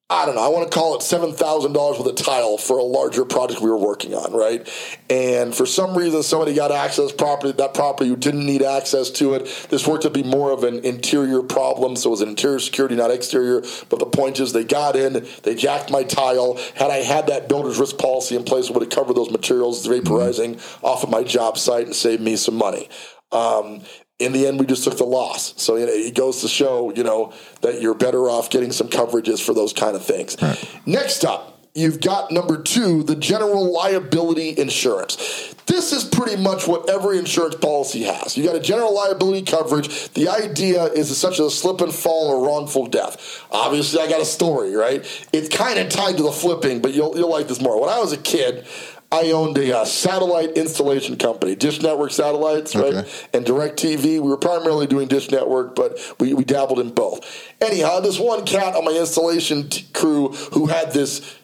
I 0.10 0.26
don't 0.26 0.36
know, 0.36 0.44
I 0.44 0.50
want 0.50 0.70
to 0.70 0.78
call 0.78 0.96
it 0.96 1.00
$7,000 1.00 1.98
with 1.98 2.08
a 2.08 2.24
tile 2.24 2.58
for 2.58 2.78
a 2.78 2.84
larger 2.84 3.24
project 3.24 3.62
we 3.62 3.70
were 3.70 3.78
working 3.78 4.14
on, 4.14 4.34
right? 4.34 4.70
And 5.10 5.56
for 5.56 5.66
some 5.66 5.98
reason, 5.98 6.22
somebody 6.24 6.54
got 6.54 6.72
access 6.72 7.12
property, 7.12 7.54
that 7.54 7.74
property 7.74 8.10
who 8.10 8.18
didn't 8.18 8.46
need 8.46 8.62
access 8.62 9.10
to 9.12 9.34
it. 9.34 9.46
This 9.70 9.88
worked 9.88 10.04
to 10.04 10.10
be 10.10 10.22
more 10.22 10.52
of 10.52 10.66
an 10.66 10.84
interior 10.86 11.42
problem, 11.42 11.96
so 11.96 12.10
it 12.10 12.12
was 12.12 12.22
an 12.22 12.30
interior 12.30 12.60
security, 12.60 12.96
not 12.96 13.12
exterior. 13.12 13.62
But 13.90 14.00
the 14.00 14.06
point 14.06 14.40
is, 14.40 14.52
they 14.52 14.66
got 14.66 14.96
in, 14.96 15.26
they 15.44 15.56
jacked 15.56 15.90
my 15.90 16.04
tile. 16.04 16.60
Had 16.76 16.92
I 16.92 16.98
had 16.98 17.28
that 17.28 17.48
builder's 17.48 17.80
risk 17.80 17.98
policy 17.98 18.36
in 18.36 18.44
place, 18.44 18.70
it 18.70 18.74
would 18.74 18.84
have 18.84 18.92
covered 18.92 19.16
those 19.16 19.32
materials 19.32 19.88
vaporizing 19.88 20.56
mm-hmm. 20.56 20.86
off 20.86 21.04
of 21.04 21.10
my 21.10 21.24
job 21.24 21.58
site 21.58 21.86
and 21.86 21.96
saved 21.96 22.22
me 22.22 22.36
some 22.36 22.56
money. 22.56 22.90
Um, 23.32 23.82
in 24.20 24.32
the 24.32 24.48
end, 24.48 24.60
we 24.60 24.66
just 24.66 24.84
took 24.84 24.98
the 24.98 25.06
loss. 25.06 25.54
So 25.62 25.76
you 25.76 25.86
know, 25.86 25.92
it 25.92 26.16
goes 26.16 26.42
to 26.42 26.48
show, 26.48 26.94
you 26.94 27.04
know, 27.04 27.34
that 27.62 27.82
you're 27.82 27.96
better 27.96 28.30
off 28.30 28.50
getting 28.50 28.72
some 28.72 28.88
coverages 28.88 29.44
for 29.44 29.54
those 29.54 29.74
kind 29.74 29.96
of 29.96 30.06
things. 30.06 30.38
Right. 30.42 30.82
Next 30.86 31.26
up, 31.26 31.54
you've 31.74 32.00
got 32.00 32.32
number 32.32 32.62
two, 32.62 33.04
the 33.04 33.16
general 33.16 33.72
liability 33.74 34.58
insurance. 34.58 35.56
This 35.66 35.94
is 35.94 36.04
pretty 36.04 36.42
much 36.42 36.68
what 36.68 36.90
every 36.90 37.18
insurance 37.18 37.56
policy 37.56 38.04
has. 38.04 38.38
You 38.38 38.44
got 38.44 38.56
a 38.56 38.60
general 38.60 38.94
liability 38.94 39.44
coverage. 39.44 40.10
The 40.10 40.28
idea 40.28 40.84
is 40.86 41.16
such 41.18 41.34
as 41.34 41.40
a 41.40 41.52
slip 41.52 41.82
and 41.82 41.94
fall 41.94 42.28
or 42.28 42.46
wrongful 42.46 42.88
death. 42.88 43.46
Obviously, 43.50 44.02
I 44.02 44.10
got 44.10 44.22
a 44.22 44.26
story, 44.26 44.76
right? 44.76 45.04
It's 45.32 45.50
kind 45.50 45.80
of 45.80 45.90
tied 45.90 46.18
to 46.18 46.24
the 46.24 46.32
flipping, 46.32 46.82
but 46.82 46.94
you'll 46.94 47.18
you'll 47.18 47.32
like 47.32 47.48
this 47.48 47.62
more. 47.62 47.80
When 47.80 47.90
I 47.90 48.00
was 48.00 48.12
a 48.12 48.18
kid, 48.18 48.68
I 49.14 49.30
owned 49.30 49.60
a 49.60 49.78
uh, 49.78 49.86
satellite 49.86 50.58
installation 50.58 51.18
company, 51.18 51.54
Dish 51.54 51.80
Network 51.84 52.12
satellites, 52.12 52.76
right? 52.76 52.96
Okay. 52.96 53.12
And 53.32 53.46
DirecTV. 53.46 54.04
We 54.04 54.20
were 54.20 54.38
primarily 54.38 54.88
doing 54.88 55.08
Dish 55.08 55.30
Network, 55.30 55.76
but 55.76 56.00
we, 56.20 56.34
we 56.34 56.44
dabbled 56.44 56.80
in 56.80 56.90
both. 56.90 57.24
Anyhow, 57.62 58.00
this 58.00 58.18
one 58.18 58.44
cat 58.44 58.76
on 58.76 58.84
my 58.84 58.92
installation 58.92 59.70
t- 59.70 59.86
crew 59.94 60.30
who 60.54 60.66
had 60.66 60.94
this, 60.94 61.38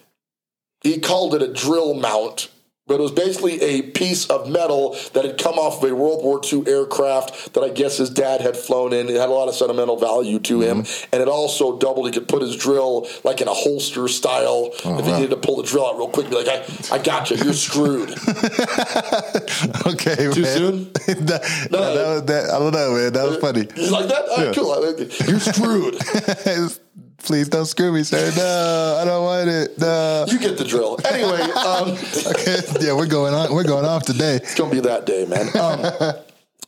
he 0.82 0.98
called 0.98 1.32
it 1.36 1.42
a 1.42 1.52
drill 1.52 1.94
mount 1.94 2.50
but 2.90 2.98
it 2.98 3.02
was 3.02 3.12
basically 3.12 3.62
a 3.62 3.82
piece 3.82 4.26
of 4.26 4.50
metal 4.50 4.96
that 5.12 5.24
had 5.24 5.38
come 5.38 5.54
off 5.54 5.80
of 5.80 5.88
a 5.88 5.94
World 5.94 6.24
War 6.24 6.40
II 6.42 6.66
aircraft 6.66 7.54
that 7.54 7.62
I 7.62 7.68
guess 7.68 7.98
his 7.98 8.10
dad 8.10 8.40
had 8.40 8.56
flown 8.56 8.92
in. 8.92 9.08
It 9.08 9.14
had 9.14 9.28
a 9.28 9.32
lot 9.32 9.48
of 9.48 9.54
sentimental 9.54 9.96
value 9.96 10.40
to 10.40 10.60
him, 10.60 10.82
mm-hmm. 10.82 11.14
and 11.14 11.22
it 11.22 11.28
also 11.28 11.78
doubled. 11.78 12.06
He 12.06 12.12
could 12.12 12.26
put 12.26 12.42
his 12.42 12.56
drill 12.56 13.06
like 13.22 13.40
in 13.40 13.46
a 13.46 13.54
holster 13.54 14.08
style. 14.08 14.72
Oh, 14.84 14.98
if 14.98 15.06
he 15.06 15.12
needed 15.12 15.30
to 15.30 15.36
pull 15.36 15.58
the 15.58 15.62
drill 15.62 15.86
out 15.86 15.98
real 15.98 16.08
quick, 16.08 16.30
be 16.30 16.34
like, 16.34 16.48
"I, 16.48 16.96
I 16.96 16.98
got 16.98 17.30
you. 17.30 17.36
You're 17.36 17.52
screwed." 17.52 18.10
okay, 19.86 20.16
too 20.16 20.42
man. 20.42 20.56
soon. 20.56 20.92
that, 21.26 21.68
no, 21.70 21.94
that 21.94 22.26
that. 22.26 22.50
I 22.50 22.58
don't 22.58 22.72
know, 22.72 22.94
man. 22.94 23.12
That 23.12 23.28
was 23.28 23.36
funny. 23.36 23.68
You 23.76 23.90
like 23.92 24.08
that? 24.08 24.24
yeah. 24.36 24.52
cool. 24.52 25.28
You're 25.28 25.38
screwed. 25.38 25.94
Please 27.22 27.48
don't 27.48 27.66
screw 27.66 27.92
me, 27.92 28.02
sir. 28.02 28.32
No, 28.36 28.98
I 29.00 29.04
don't 29.04 29.24
want 29.24 29.48
it. 29.48 29.78
No. 29.78 30.24
You 30.28 30.38
get 30.38 30.56
the 30.56 30.64
drill. 30.64 30.98
Anyway, 31.04 31.40
um, 31.52 31.90
okay. 32.26 32.60
Yeah, 32.80 32.94
we're 32.96 33.06
going 33.06 33.34
on. 33.34 33.54
We're 33.54 33.64
going 33.64 33.84
off 33.84 34.04
today. 34.04 34.36
It's 34.36 34.54
gonna 34.54 34.70
be 34.70 34.80
that 34.80 35.06
day, 35.06 35.26
man. 35.26 35.48
Um, 35.56 36.14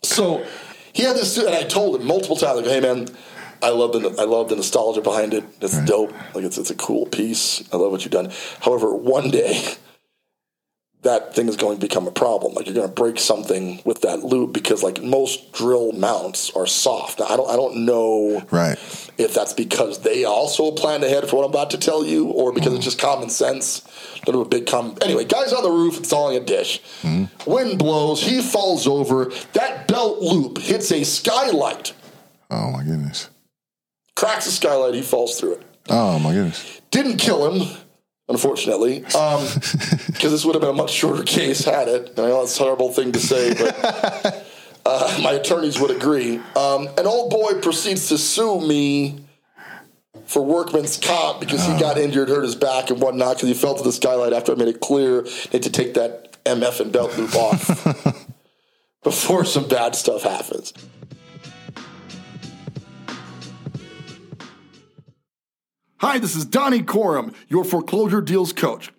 so 0.03 0.45
he 0.93 1.05
had 1.05 1.17
this, 1.17 1.37
and 1.39 1.55
I 1.55 1.63
told 1.63 2.01
him 2.01 2.07
multiple 2.07 2.37
times, 2.37 2.61
like, 2.61 2.67
"Hey, 2.67 2.81
man, 2.81 3.09
I 3.63 3.71
love 3.71 3.93
the 3.93 4.15
I 4.19 4.25
love 4.25 4.49
the 4.49 4.57
nostalgia 4.57 5.01
behind 5.01 5.35
it. 5.35 5.45
It's 5.61 5.75
right. 5.75 5.87
dope. 5.87 6.13
Like 6.35 6.45
it's 6.45 6.59
it's 6.59 6.71
a 6.71 6.75
cool 6.77 7.07
piece. 7.07 7.63
I 7.73 7.77
love 7.77 7.91
what 7.91 8.05
you've 8.05 8.13
done. 8.13 8.31
However, 8.61 8.95
one 8.95 9.31
day." 9.31 9.63
That 11.03 11.35
thing 11.35 11.49
is 11.49 11.57
going 11.57 11.77
to 11.77 11.81
become 11.81 12.07
a 12.07 12.13
problem. 12.13 12.55
Like 12.55 12.67
you're 12.67 12.75
going 12.77 12.87
to 12.87 12.93
break 12.95 13.19
something 13.19 13.83
with 13.85 14.03
that 14.03 14.21
loop 14.25 14.53
because 14.53 14.83
like 14.85 15.03
most 15.03 15.53
drill 15.53 15.91
mounts 15.93 16.51
are 16.55 16.67
soft. 16.67 17.19
Now, 17.19 17.27
I 17.27 17.37
don't 17.37 17.51
I 17.51 17.57
don't 17.57 17.85
know 17.85 18.43
Right. 18.53 18.79
if 19.19 19.35
that's 19.35 19.53
because 19.53 20.01
they 20.01 20.25
also 20.25 20.71
planned 20.71 21.03
ahead 21.03 21.29
for 21.29 21.37
what 21.37 21.45
I'm 21.45 21.51
about 21.51 21.71
to 21.71 21.79
tell 21.79 22.05
you, 22.05 22.27
or 22.27 22.53
because 22.53 22.73
it's 22.75 22.85
just 22.85 23.01
common 23.01 23.31
sense. 23.31 23.83
Little 24.27 24.43
a 24.43 24.49
big 24.49 24.67
com. 24.67 24.97
Anyway, 25.03 25.25
guys 25.25 25.53
on 25.53 25.65
the 25.65 25.71
roof 25.71 25.99
installing 25.99 26.37
a 26.37 26.41
dish. 26.45 26.81
Hmm. 27.03 27.25
Wind 27.47 27.79
blows. 27.81 28.23
He 28.23 28.41
falls 28.41 28.87
over. 28.87 29.33
That 29.55 29.89
belt 29.89 30.21
loop 30.21 30.59
hits 30.59 30.93
a 30.93 31.03
skylight. 31.05 31.95
Oh 32.51 32.71
my 32.71 32.85
goodness. 32.85 33.29
Cracks 34.15 34.45
the 34.45 34.53
skylight. 34.53 34.95
He 34.95 35.03
falls 35.03 35.41
through 35.41 35.55
it. 35.55 35.63
Oh 35.89 36.21
my 36.21 36.33
goodness. 36.33 36.81
Didn't 36.93 37.17
kill 37.17 37.51
him, 37.51 37.77
unfortunately, 38.33 39.01
because 40.07 40.31
this 40.33 40.45
would 40.45 40.55
have 40.55 40.63
been 40.63 40.71
a 40.71 40.75
much 40.75 40.91
shorter 40.91 41.23
case 41.23 41.65
had 41.65 41.89
it. 41.89 42.11
And 42.11 42.19
I 42.21 42.29
know 42.29 42.41
that's 42.41 42.59
a 42.59 42.63
horrible 42.63 42.93
thing 42.93 43.13
to 43.13 43.21
say, 43.21 43.55
but 43.55 44.47
uh, 44.87 45.21
my 45.23 45.33
attorneys 45.33 45.79
would 45.79 45.91
agree. 45.91 46.39
Um, 46.57 46.89
an 46.99 47.07
old 47.07 47.31
boy 47.31 47.61
proceeds 47.61 48.09
to 48.09 48.19
sue 48.19 48.61
me 48.61 49.25
for 50.27 50.43
workman's 50.45 50.97
comp 50.97 51.41
because 51.41 51.65
he 51.67 51.79
got 51.79 51.99
injured, 51.99 52.29
hurt 52.29 52.43
his 52.43 52.55
back 52.55 52.91
and 52.91 53.01
whatnot 53.01 53.37
because 53.37 53.49
he 53.49 53.55
fell 53.55 53.75
to 53.75 53.83
the 53.83 53.93
skylight 53.93 54.33
after 54.33 54.53
I 54.53 54.55
made 54.55 54.69
it 54.69 54.81
clear 54.81 55.23
they 55.23 55.59
had 55.59 55.63
to 55.65 55.71
take 55.71 55.95
that 55.95 56.43
MF 56.45 56.81
and 56.81 56.93
belt 56.93 57.17
loop 57.19 57.35
off 57.35 58.27
before 59.05 59.45
some 59.45 59.69
bad 59.69 59.95
stuff 59.95 60.23
happens. 60.23 60.73
Hi, 66.03 66.19
this 66.19 66.35
is 66.35 66.45
Donnie 66.45 66.83
Corum, 66.83 67.33
your 67.49 67.63
foreclosure 67.63 68.21
deals 68.21 68.53
coach. 68.53 68.91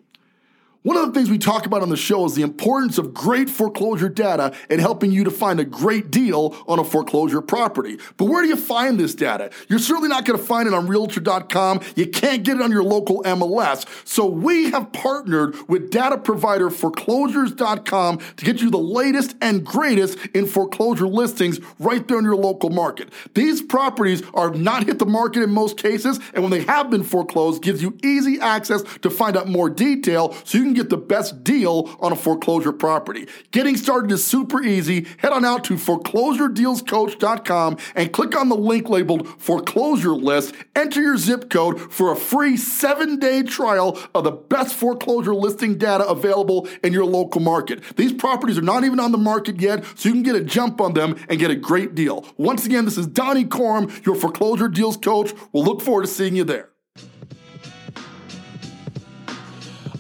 One 0.84 0.98
of 0.98 1.06
the 1.06 1.14
things 1.14 1.30
we 1.30 1.38
talk 1.38 1.66
about 1.66 1.82
on 1.82 1.88
the 1.88 1.96
show 1.96 2.26
is 2.26 2.36
the 2.36 2.42
importance 2.42 2.98
of 2.98 3.14
great 3.14 3.50
foreclosure 3.50 4.10
data 4.10 4.54
and 4.70 4.82
helping 4.82 5.14
you 5.14 5.24
to 5.24 5.32
find 5.32 5.62
a 5.62 5.64
great 5.64 6.12
deal 6.12 6.62
on 6.68 6.78
a 6.78 6.84
foreclosure 6.84 7.40
property. 7.42 7.98
But 8.18 8.26
where 8.26 8.42
do 8.42 8.50
you 8.50 8.58
find 8.58 9.00
this 9.00 9.16
data? 9.16 9.50
You're 9.70 9.80
certainly 9.80 10.10
not 10.10 10.26
going 10.26 10.38
to 10.38 10.46
find 10.46 10.68
it 10.68 10.74
on 10.74 10.88
Realtor.com. 10.88 11.80
You 11.96 12.08
can't 12.08 12.44
get 12.44 12.58
it 12.58 12.62
on 12.62 12.70
your 12.70 12.84
local 12.84 13.24
MLS. 13.24 13.88
So 14.06 14.26
we 14.26 14.72
have 14.72 14.92
partnered 14.92 15.56
with 15.70 15.90
data 15.90 16.18
provider 16.18 16.70
Foreclosures.com 16.70 18.18
to 18.18 18.46
get 18.46 18.62
you 18.62 18.70
the 18.70 18.78
latest 18.78 19.38
and 19.40 19.66
greatest 19.66 20.18
in 20.34 20.46
foreclosure 20.46 21.08
listings 21.08 21.62
right 21.80 22.06
there 22.10 22.20
in 22.20 22.26
your 22.26 22.36
local 22.36 22.70
market. 22.70 23.08
These 23.36 23.62
properties 23.62 24.22
are 24.34 24.54
not 24.54 24.86
hit 24.86 25.00
the 25.00 25.06
market 25.06 25.44
in 25.44 25.52
most 25.52 25.78
cases, 25.78 26.20
and 26.34 26.44
when 26.44 26.52
they 26.52 26.64
have 26.64 26.90
been 26.90 27.04
foreclosed, 27.04 27.64
gives 27.64 27.82
you 27.82 27.98
easy 28.04 28.42
access 28.42 28.84
to 28.98 29.10
find 29.10 29.38
out 29.38 29.48
more 29.48 29.70
detail 29.70 30.36
so 30.44 30.58
you 30.58 30.66
can 30.66 30.73
get 30.74 30.90
the 30.90 30.98
best 30.98 31.44
deal 31.44 31.96
on 32.00 32.12
a 32.12 32.16
foreclosure 32.16 32.74
property. 32.74 33.28
Getting 33.52 33.78
started 33.78 34.12
is 34.12 34.26
super 34.26 34.62
easy. 34.62 35.06
Head 35.18 35.32
on 35.32 35.46
out 35.46 35.64
to 35.66 35.76
foreclosuredealscoach.com 35.76 37.78
and 37.96 38.12
click 38.12 38.36
on 38.36 38.50
the 38.50 38.56
link 38.56 38.90
labeled 38.90 39.28
foreclosure 39.42 40.16
list. 40.16 40.56
Enter 40.76 41.02
your 41.02 41.18
zip 41.18 41.50
code 41.50 41.80
for 41.92 42.12
a 42.12 42.16
free 42.16 42.58
seven 42.58 43.20
day 43.20 43.44
trial 43.44 44.00
of 44.14 44.24
the 44.24 44.32
best 44.32 44.76
foreclosure 44.76 45.36
listing 45.36 45.78
data 45.78 46.08
available 46.08 46.68
in 46.84 46.94
your 46.94 47.06
local 47.06 47.42
market. 47.42 47.84
These 47.96 48.14
properties 48.14 48.58
are 48.58 48.62
not 48.62 48.84
even 48.84 49.00
on 49.00 49.12
the 49.12 49.18
market 49.18 49.60
yet, 49.60 49.84
so 49.96 50.10
you 50.10 50.16
can 50.16 50.24
get 50.24 50.36
a 50.36 50.44
jump 50.44 50.82
on 50.82 50.94
them 50.94 51.16
and 51.30 51.40
get 51.40 51.52
a 51.52 51.56
great 51.56 51.96
deal. 51.96 52.26
Once 52.38 52.66
again, 52.66 52.86
this 52.86 52.98
is 52.98 53.08
Donnie 53.08 53.46
Corum, 53.46 54.06
your 54.06 54.16
foreclosure 54.16 54.68
deals 54.68 54.98
coach. 54.98 55.32
We'll 55.52 55.64
look 55.64 55.82
forward 55.82 56.04
to 56.04 56.08
seeing 56.08 56.36
you 56.36 56.44
there. 56.44 56.70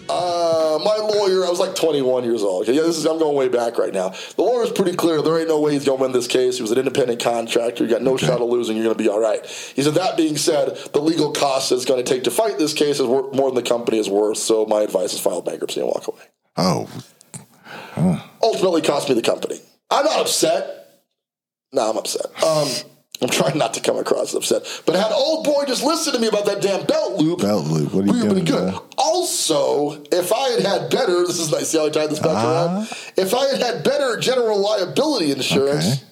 Uh, 0.09 0.42
Uh, 0.73 0.79
my 0.79 0.95
lawyer, 0.97 1.45
I 1.45 1.49
was 1.49 1.59
like 1.59 1.75
21 1.75 2.23
years 2.23 2.41
old. 2.41 2.63
Okay, 2.63 2.73
yeah, 2.73 2.81
this 2.81 2.97
is 2.97 3.05
I'm 3.05 3.19
going 3.19 3.35
way 3.35 3.47
back 3.47 3.77
right 3.77 3.93
now. 3.93 4.09
The 4.09 4.41
lawyer's 4.41 4.71
pretty 4.71 4.95
clear. 4.95 5.21
There 5.21 5.37
ain't 5.37 5.47
no 5.47 5.59
way 5.59 5.73
he's 5.73 5.85
going 5.85 5.99
to 5.99 6.01
win 6.03 6.11
this 6.11 6.27
case. 6.27 6.57
He 6.57 6.61
was 6.61 6.71
an 6.71 6.79
independent 6.79 7.21
contractor. 7.21 7.83
You 7.83 7.89
got 7.89 8.01
no 8.01 8.17
shot 8.17 8.41
of 8.41 8.49
losing. 8.49 8.75
You're 8.75 8.85
going 8.85 8.97
to 8.97 9.03
be 9.03 9.09
all 9.09 9.19
right. 9.19 9.45
He 9.45 9.83
said 9.83 9.93
that 9.95 10.17
being 10.17 10.37
said, 10.37 10.75
the 10.93 11.01
legal 11.01 11.31
cost 11.31 11.71
it's 11.71 11.85
going 11.85 12.03
to 12.03 12.09
take 12.09 12.23
to 12.23 12.31
fight 12.31 12.57
this 12.57 12.73
case 12.73 12.99
is 12.99 13.07
more 13.07 13.29
than 13.31 13.55
the 13.55 13.61
company 13.61 13.99
is 13.99 14.09
worth. 14.09 14.37
So 14.37 14.65
my 14.65 14.81
advice 14.81 15.13
is 15.13 15.19
file 15.19 15.41
bankruptcy 15.41 15.79
and 15.79 15.89
walk 15.89 16.07
away. 16.07 16.21
Oh, 16.57 16.89
Ultimately, 18.41 18.81
cost 18.81 19.09
me 19.09 19.15
the 19.15 19.21
company. 19.21 19.59
I'm 19.89 20.05
not 20.05 20.21
upset. 20.21 21.01
No, 21.71 21.89
I'm 21.89 21.97
upset. 21.97 22.25
Um, 22.43 22.67
I'm 23.23 23.29
trying 23.29 23.57
not 23.57 23.73
to 23.75 23.79
come 23.81 23.97
across 23.97 24.33
upset. 24.33 24.63
But 24.85 24.95
had 24.95 25.11
old 25.11 25.45
boy 25.45 25.63
just 25.65 25.83
listen 25.83 26.13
to 26.13 26.19
me 26.19 26.27
about 26.27 26.45
that 26.45 26.61
damn 26.61 26.85
belt 26.85 27.19
loop, 27.19 27.39
belt 27.41 27.65
loop. 27.67 27.93
What 27.93 28.03
are 28.03 28.07
you 28.07 28.13
we 28.13 28.27
would 28.27 28.35
been 28.35 28.45
doing? 28.45 28.71
good. 28.71 28.79
Also, 28.97 30.03
if 30.11 30.31
I 30.33 30.49
had 30.49 30.61
had 30.61 30.89
better, 30.91 31.19
this 31.25 31.39
is 31.39 31.51
nice. 31.51 31.69
See 31.69 31.77
how 31.77 31.85
I 31.85 31.89
tied 31.89 32.09
this 32.09 32.19
back 32.19 32.31
around. 32.43 32.87
If 33.17 33.33
I 33.33 33.45
had 33.47 33.61
had 33.61 33.83
better 33.83 34.17
general 34.19 34.59
liability 34.59 35.31
insurance, 35.31 35.85
Okay. 35.93 36.03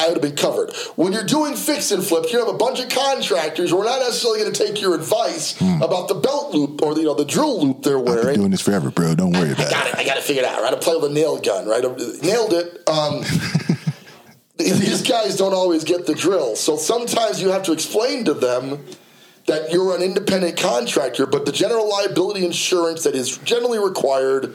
I 0.00 0.06
would 0.06 0.14
have 0.14 0.22
been 0.22 0.36
covered. 0.36 0.72
When 0.94 1.12
you're 1.12 1.24
doing 1.24 1.56
fix 1.56 1.90
and 1.90 2.04
flips, 2.04 2.32
you 2.32 2.38
have 2.38 2.46
a 2.46 2.56
bunch 2.56 2.78
of 2.78 2.88
contractors 2.88 3.70
who 3.70 3.80
are 3.80 3.84
not 3.84 3.98
necessarily 3.98 4.38
going 4.42 4.52
to 4.52 4.64
take 4.66 4.80
your 4.80 4.94
advice 4.94 5.60
about 5.60 6.06
the 6.06 6.14
belt 6.14 6.54
loop 6.54 6.80
or 6.82 6.94
the, 6.94 7.00
you 7.00 7.06
know 7.06 7.14
the 7.14 7.24
drill 7.24 7.60
loop 7.60 7.82
they're 7.82 7.98
I've 7.98 8.22
been 8.22 8.34
doing 8.34 8.50
this 8.52 8.60
forever, 8.60 8.92
bro. 8.92 9.16
Don't 9.16 9.32
worry 9.32 9.48
I 9.48 9.52
about 9.54 9.70
got 9.72 9.86
it. 9.88 9.94
it. 9.94 9.98
I 9.98 10.04
got 10.04 10.14
to 10.14 10.22
figure 10.22 10.44
it 10.44 10.48
out. 10.48 10.62
Right, 10.62 10.72
I 10.72 10.76
play 10.76 10.94
with 10.94 11.10
a 11.10 11.12
nail 11.12 11.40
gun. 11.40 11.66
Right, 11.66 11.84
I 11.84 11.88
nailed 12.24 12.52
it. 12.52 12.88
Um, 12.88 13.24
these 14.78 15.02
guys 15.02 15.36
don't 15.36 15.54
always 15.54 15.84
get 15.84 16.06
the 16.06 16.14
drill, 16.14 16.56
so 16.56 16.76
sometimes 16.76 17.40
you 17.40 17.50
have 17.50 17.62
to 17.62 17.72
explain 17.72 18.24
to 18.24 18.34
them 18.34 18.84
that 19.46 19.72
you're 19.72 19.94
an 19.94 20.02
independent 20.02 20.56
contractor, 20.56 21.26
but 21.26 21.46
the 21.46 21.52
general 21.52 21.88
liability 21.88 22.44
insurance 22.44 23.04
that 23.04 23.14
is 23.14 23.38
generally 23.38 23.78
required 23.78 24.54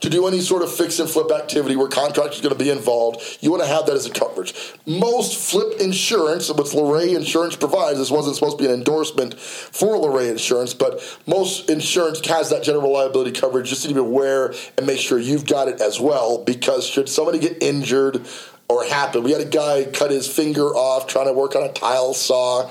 to 0.00 0.10
do 0.10 0.26
any 0.26 0.40
sort 0.40 0.62
of 0.62 0.72
fix 0.72 0.98
and 0.98 1.08
flip 1.08 1.30
activity 1.32 1.76
where 1.76 1.88
contractors 1.88 2.40
going 2.40 2.56
to 2.56 2.62
be 2.62 2.70
involved, 2.70 3.38
you 3.40 3.50
want 3.50 3.62
to 3.62 3.68
have 3.68 3.86
that 3.86 3.94
as 3.94 4.06
a 4.06 4.10
coverage. 4.10 4.54
Most 4.86 5.36
flip 5.50 5.80
insurance, 5.80 6.52
which 6.52 6.74
Luray 6.74 7.14
Insurance 7.14 7.56
provides, 7.56 7.98
this 7.98 8.10
wasn't 8.10 8.36
supposed 8.36 8.58
to 8.58 8.64
be 8.64 8.68
an 8.68 8.76
endorsement 8.76 9.38
for 9.38 9.96
Luray 9.96 10.28
Insurance, 10.28 10.74
but 10.74 11.00
most 11.26 11.70
insurance 11.70 12.24
has 12.26 12.50
that 12.50 12.62
general 12.62 12.92
liability 12.92 13.32
coverage. 13.32 13.68
Just 13.68 13.86
need 13.86 13.94
to 13.94 14.02
be 14.02 14.06
aware 14.06 14.54
and 14.76 14.86
make 14.86 15.00
sure 15.00 15.18
you've 15.18 15.46
got 15.46 15.68
it 15.68 15.80
as 15.80 15.98
well, 15.98 16.44
because 16.44 16.86
should 16.86 17.08
somebody 17.08 17.38
get 17.38 17.62
injured 17.62 18.26
or 18.68 18.84
happen, 18.84 19.22
we 19.22 19.32
had 19.32 19.40
a 19.40 19.46
guy 19.46 19.84
cut 19.84 20.10
his 20.10 20.26
finger 20.26 20.74
off 20.74 21.06
trying 21.06 21.26
to 21.26 21.32
work 21.32 21.54
on 21.54 21.62
a 21.62 21.72
tile 21.72 22.14
saw. 22.14 22.62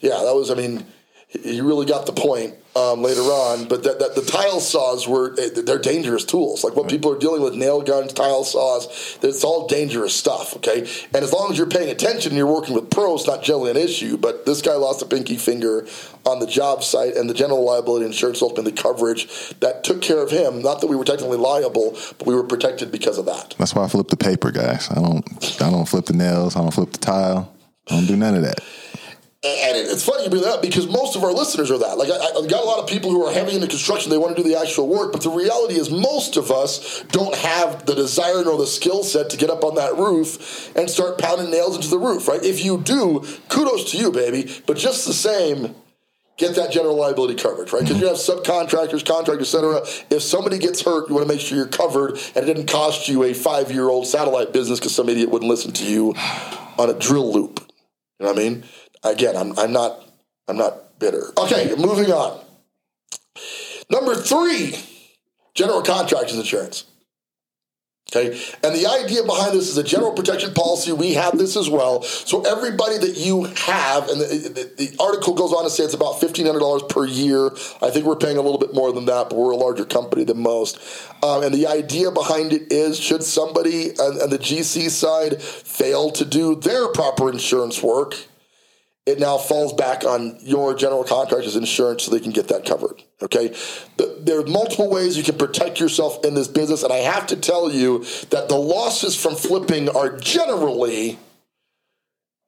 Yeah, 0.00 0.22
that 0.24 0.34
was. 0.34 0.50
I 0.50 0.54
mean, 0.54 0.86
he 1.28 1.38
he 1.54 1.60
really 1.60 1.86
got 1.86 2.06
the 2.06 2.12
point 2.12 2.54
um, 2.76 3.02
later 3.02 3.22
on. 3.22 3.66
But 3.68 3.82
that, 3.84 3.98
that 3.98 4.14
the 4.14 4.22
tile 4.22 4.60
saws 4.60 5.06
were 5.06 5.34
eh, 5.38 5.50
they're 5.64 5.78
dangerous 5.78 6.24
tools. 6.24 6.64
Like 6.64 6.76
what 6.76 6.88
people 6.88 7.12
are 7.12 7.18
dealing 7.18 7.42
with, 7.42 7.54
nail 7.54 7.82
guns, 7.82 8.12
tile 8.12 8.44
saws. 8.44 9.18
It's 9.22 9.44
all 9.44 9.66
dangerous 9.66 10.14
stuff. 10.14 10.56
Okay, 10.56 10.80
and 11.12 11.24
as 11.24 11.32
long 11.32 11.50
as 11.50 11.58
you're 11.58 11.66
paying 11.66 11.90
attention, 11.90 12.30
and 12.30 12.36
you're 12.36 12.46
working 12.46 12.74
with 12.74 12.90
pros. 12.90 13.26
Not 13.26 13.42
generally 13.42 13.70
an 13.70 13.76
issue. 13.76 14.16
But 14.16 14.46
this 14.46 14.62
guy 14.62 14.74
lost 14.74 15.02
a 15.02 15.06
pinky 15.06 15.36
finger 15.36 15.86
on 16.24 16.38
the 16.38 16.46
job 16.46 16.82
site, 16.82 17.16
and 17.16 17.28
the 17.28 17.34
general 17.34 17.64
liability 17.64 18.06
insurance 18.06 18.42
ultimately 18.42 18.72
coverage 18.72 19.26
that 19.60 19.84
took 19.84 20.00
care 20.02 20.22
of 20.22 20.30
him. 20.30 20.62
Not 20.62 20.80
that 20.80 20.86
we 20.86 20.96
were 20.96 21.04
technically 21.04 21.38
liable, 21.38 21.96
but 22.18 22.26
we 22.26 22.34
were 22.34 22.44
protected 22.44 22.92
because 22.92 23.18
of 23.18 23.26
that. 23.26 23.54
That's 23.58 23.74
why 23.74 23.84
I 23.84 23.88
flip 23.88 24.08
the 24.08 24.16
paper, 24.16 24.50
guys. 24.50 24.88
I 24.90 24.94
don't. 24.94 25.24
I 25.60 25.70
don't 25.70 25.86
flip 25.86 26.06
the 26.06 26.14
nails. 26.14 26.56
I 26.56 26.60
don't 26.60 26.72
flip 26.72 26.92
the 26.92 26.98
tile. 26.98 27.52
I 27.90 27.94
don't 27.94 28.06
do 28.06 28.16
none 28.16 28.36
of 28.36 28.42
that. 28.42 28.60
And 29.42 29.74
it's 29.74 30.04
funny 30.04 30.24
you 30.24 30.28
bring 30.28 30.42
that 30.42 30.56
up 30.56 30.62
because 30.62 30.86
most 30.86 31.16
of 31.16 31.24
our 31.24 31.32
listeners 31.32 31.70
are 31.70 31.78
that. 31.78 31.96
Like, 31.96 32.10
I, 32.10 32.38
I've 32.38 32.50
got 32.50 32.62
a 32.62 32.66
lot 32.66 32.78
of 32.78 32.86
people 32.86 33.10
who 33.10 33.24
are 33.24 33.32
heavy 33.32 33.54
into 33.54 33.68
construction. 33.68 34.10
They 34.10 34.18
want 34.18 34.36
to 34.36 34.42
do 34.42 34.46
the 34.46 34.60
actual 34.60 34.86
work, 34.86 35.12
but 35.12 35.22
the 35.22 35.30
reality 35.30 35.76
is 35.76 35.90
most 35.90 36.36
of 36.36 36.50
us 36.50 37.02
don't 37.04 37.34
have 37.36 37.86
the 37.86 37.94
desire 37.94 38.44
nor 38.44 38.58
the 38.58 38.66
skill 38.66 39.02
set 39.02 39.30
to 39.30 39.38
get 39.38 39.48
up 39.48 39.64
on 39.64 39.76
that 39.76 39.96
roof 39.96 40.70
and 40.76 40.90
start 40.90 41.16
pounding 41.16 41.50
nails 41.50 41.74
into 41.74 41.88
the 41.88 41.98
roof, 41.98 42.28
right? 42.28 42.44
If 42.44 42.62
you 42.62 42.82
do, 42.82 43.24
kudos 43.48 43.92
to 43.92 43.96
you, 43.96 44.12
baby. 44.12 44.52
But 44.66 44.76
just 44.76 45.06
the 45.06 45.14
same, 45.14 45.74
get 46.36 46.54
that 46.56 46.70
general 46.70 46.96
liability 47.00 47.36
coverage, 47.42 47.72
right? 47.72 47.82
Because 47.82 47.98
you 47.98 48.08
have 48.08 48.16
subcontractors, 48.16 49.06
contractors, 49.06 49.54
et 49.54 49.58
cetera. 49.58 49.80
If 50.10 50.20
somebody 50.20 50.58
gets 50.58 50.82
hurt, 50.82 51.08
you 51.08 51.14
want 51.14 51.26
to 51.26 51.34
make 51.34 51.40
sure 51.40 51.56
you're 51.56 51.66
covered 51.66 52.10
and 52.34 52.44
it 52.44 52.44
didn't 52.44 52.66
cost 52.66 53.08
you 53.08 53.22
a 53.22 53.32
five 53.32 53.72
year 53.72 53.88
old 53.88 54.06
satellite 54.06 54.52
business 54.52 54.78
because 54.78 54.94
some 54.94 55.08
idiot 55.08 55.30
wouldn't 55.30 55.50
listen 55.50 55.72
to 55.72 55.84
you 55.90 56.12
on 56.76 56.90
a 56.90 56.94
drill 56.94 57.32
loop. 57.32 57.64
You 58.18 58.26
know 58.26 58.32
what 58.32 58.38
I 58.38 58.42
mean? 58.42 58.64
Again, 59.02 59.36
I'm, 59.36 59.58
I'm 59.58 59.72
not 59.72 60.04
I'm 60.48 60.56
not 60.56 60.98
bitter. 60.98 61.32
Okay, 61.38 61.72
moving 61.78 62.12
on. 62.12 62.40
Number 63.88 64.14
three, 64.14 64.74
general 65.54 65.82
contractors 65.82 66.36
insurance. 66.36 66.84
Okay, 68.10 68.36
and 68.64 68.74
the 68.74 68.88
idea 68.88 69.22
behind 69.22 69.52
this 69.52 69.68
is 69.68 69.78
a 69.78 69.84
general 69.84 70.12
protection 70.12 70.52
policy. 70.52 70.90
We 70.90 71.14
have 71.14 71.38
this 71.38 71.56
as 71.56 71.70
well. 71.70 72.02
So 72.02 72.42
everybody 72.42 72.98
that 72.98 73.16
you 73.16 73.44
have, 73.44 74.08
and 74.08 74.20
the, 74.20 74.72
the, 74.76 74.84
the 74.84 74.96
article 75.00 75.34
goes 75.34 75.52
on 75.52 75.62
to 75.62 75.70
say 75.70 75.84
it's 75.84 75.94
about 75.94 76.18
fifteen 76.18 76.46
hundred 76.46 76.58
dollars 76.58 76.82
per 76.88 77.06
year. 77.06 77.50
I 77.80 77.90
think 77.90 78.06
we're 78.06 78.16
paying 78.16 78.36
a 78.36 78.42
little 78.42 78.58
bit 78.58 78.74
more 78.74 78.92
than 78.92 79.04
that, 79.04 79.30
but 79.30 79.36
we're 79.38 79.52
a 79.52 79.56
larger 79.56 79.84
company 79.84 80.24
than 80.24 80.42
most. 80.42 80.80
Um, 81.22 81.44
and 81.44 81.54
the 81.54 81.68
idea 81.68 82.10
behind 82.10 82.52
it 82.52 82.72
is, 82.72 82.98
should 82.98 83.22
somebody 83.22 83.92
on, 83.98 84.20
on 84.22 84.30
the 84.30 84.38
GC 84.38 84.90
side 84.90 85.40
fail 85.40 86.10
to 86.10 86.24
do 86.24 86.56
their 86.56 86.88
proper 86.88 87.30
insurance 87.30 87.80
work, 87.80 88.16
it 89.06 89.18
now 89.18 89.38
falls 89.38 89.72
back 89.72 90.04
on 90.04 90.38
your 90.40 90.74
general 90.74 91.04
contractor's 91.04 91.56
insurance 91.56 92.04
so 92.04 92.10
they 92.10 92.20
can 92.20 92.32
get 92.32 92.48
that 92.48 92.64
covered. 92.64 93.02
Okay, 93.22 93.54
there 93.96 94.40
are 94.40 94.46
multiple 94.46 94.90
ways 94.90 95.16
you 95.16 95.22
can 95.22 95.38
protect 95.38 95.80
yourself 95.80 96.24
in 96.24 96.34
this 96.34 96.48
business, 96.48 96.82
and 96.82 96.92
I 96.92 96.98
have 96.98 97.26
to 97.28 97.36
tell 97.36 97.70
you 97.70 98.04
that 98.30 98.48
the 98.48 98.56
losses 98.56 99.20
from 99.20 99.34
flipping 99.34 99.88
are 99.88 100.16
generally 100.18 101.18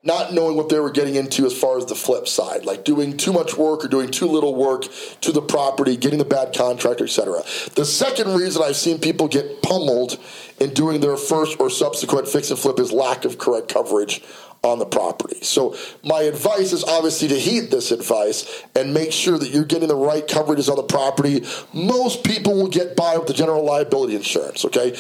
not 0.05 0.33
knowing 0.33 0.57
what 0.57 0.69
they 0.69 0.81
were 0.81 0.91
getting 0.91 1.15
into 1.15 1.47
as 1.47 1.57
far 1.57 1.79
as 1.79 1.87
the 1.87 1.95
flip 1.95 2.27
side, 2.27 2.65
like 2.65 2.85
doing 2.85 3.17
too 3.17 3.33
much 3.33 3.57
work 3.57 3.85
or 3.85 3.89
doing 3.89 4.11
too 4.11 4.27
little 4.27 4.55
work 4.55 4.85
to 5.21 5.31
the 5.31 5.41
property, 5.41 5.97
getting 5.97 6.19
the 6.19 6.25
bad 6.25 6.53
contractor, 6.53 7.05
etc. 7.05 7.43
The 7.77 7.85
second 7.85 8.35
reason 8.35 8.63
I've 8.65 8.77
seen 8.77 8.99
people 8.99 9.29
get 9.29 9.63
pummeled 9.63 10.19
in 10.59 10.75
doing 10.75 11.01
their 11.01 11.17
first 11.17 11.61
or 11.61 11.71
subsequent 11.71 12.27
fix 12.27 12.51
and 12.51 12.59
flip 12.59 12.81
is 12.81 12.91
lack 12.91 13.25
of 13.25 13.39
correct 13.39 13.69
coverage 13.69 14.23
on 14.65 14.79
the 14.79 14.87
property. 14.87 15.39
So 15.43 15.77
my 16.05 16.23
advice 16.23 16.73
is 16.73 16.85
obviously 16.85 17.29
to 17.29 17.39
heed 17.39 17.71
this 17.71 17.91
advice 17.91 18.63
and 18.77 18.95
make 18.95 19.11
sure 19.11 19.37
that 19.37 19.51
you're 19.51 19.65
getting 19.65 19.89
the 19.89 19.97
right 19.97 20.27
coverages 20.27 20.69
on 20.69 20.77
the 20.77 20.85
property. 20.85 21.45
Most 21.73 22.23
people 22.23 22.55
will 22.55 22.69
get 22.69 22.95
by 22.95 23.17
with 23.17 23.27
the 23.27 23.35
general 23.35 23.65
liability 23.65 24.15
insurance, 24.15 24.65
okay? 24.65 24.97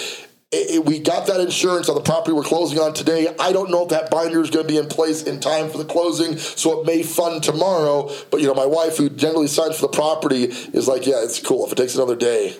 We 0.85 0.99
got 0.99 1.29
that 1.29 1.41
insurance 1.41 1.89
on 1.89 1.95
the 1.95 2.03
property 2.03 2.33
we're 2.33 2.43
closing 2.43 2.79
on 2.79 2.93
today. 2.93 3.35
I 3.39 3.53
don't 3.53 3.71
know 3.71 3.85
if 3.85 3.89
that 3.91 4.11
binder 4.11 4.43
is 4.43 4.51
going 4.51 4.67
to 4.67 4.71
be 4.71 4.79
in 4.79 4.87
place 4.87 5.23
in 5.23 5.41
time 5.41 5.71
for 5.71 5.79
the 5.79 5.85
closing, 5.85 6.37
so 6.37 6.81
it 6.81 6.87
may 6.87 7.03
fund 7.03 7.43
tomorrow. 7.43 8.11
But 8.31 8.41
you 8.41 8.49
know, 8.49 8.55
my 8.55 8.67
wife, 8.67 8.99
who 8.99 9.09
generally 9.09 9.47
signs 9.47 9.77
for 9.77 9.83
the 9.83 9.97
property, 9.97 10.45
is 10.45 10.89
like, 10.89 11.07
"Yeah, 11.07 11.23
it's 11.23 11.39
cool. 11.41 11.65
If 11.65 11.73
it 11.73 11.77
takes 11.77 11.95
another 11.95 12.17
day, 12.17 12.57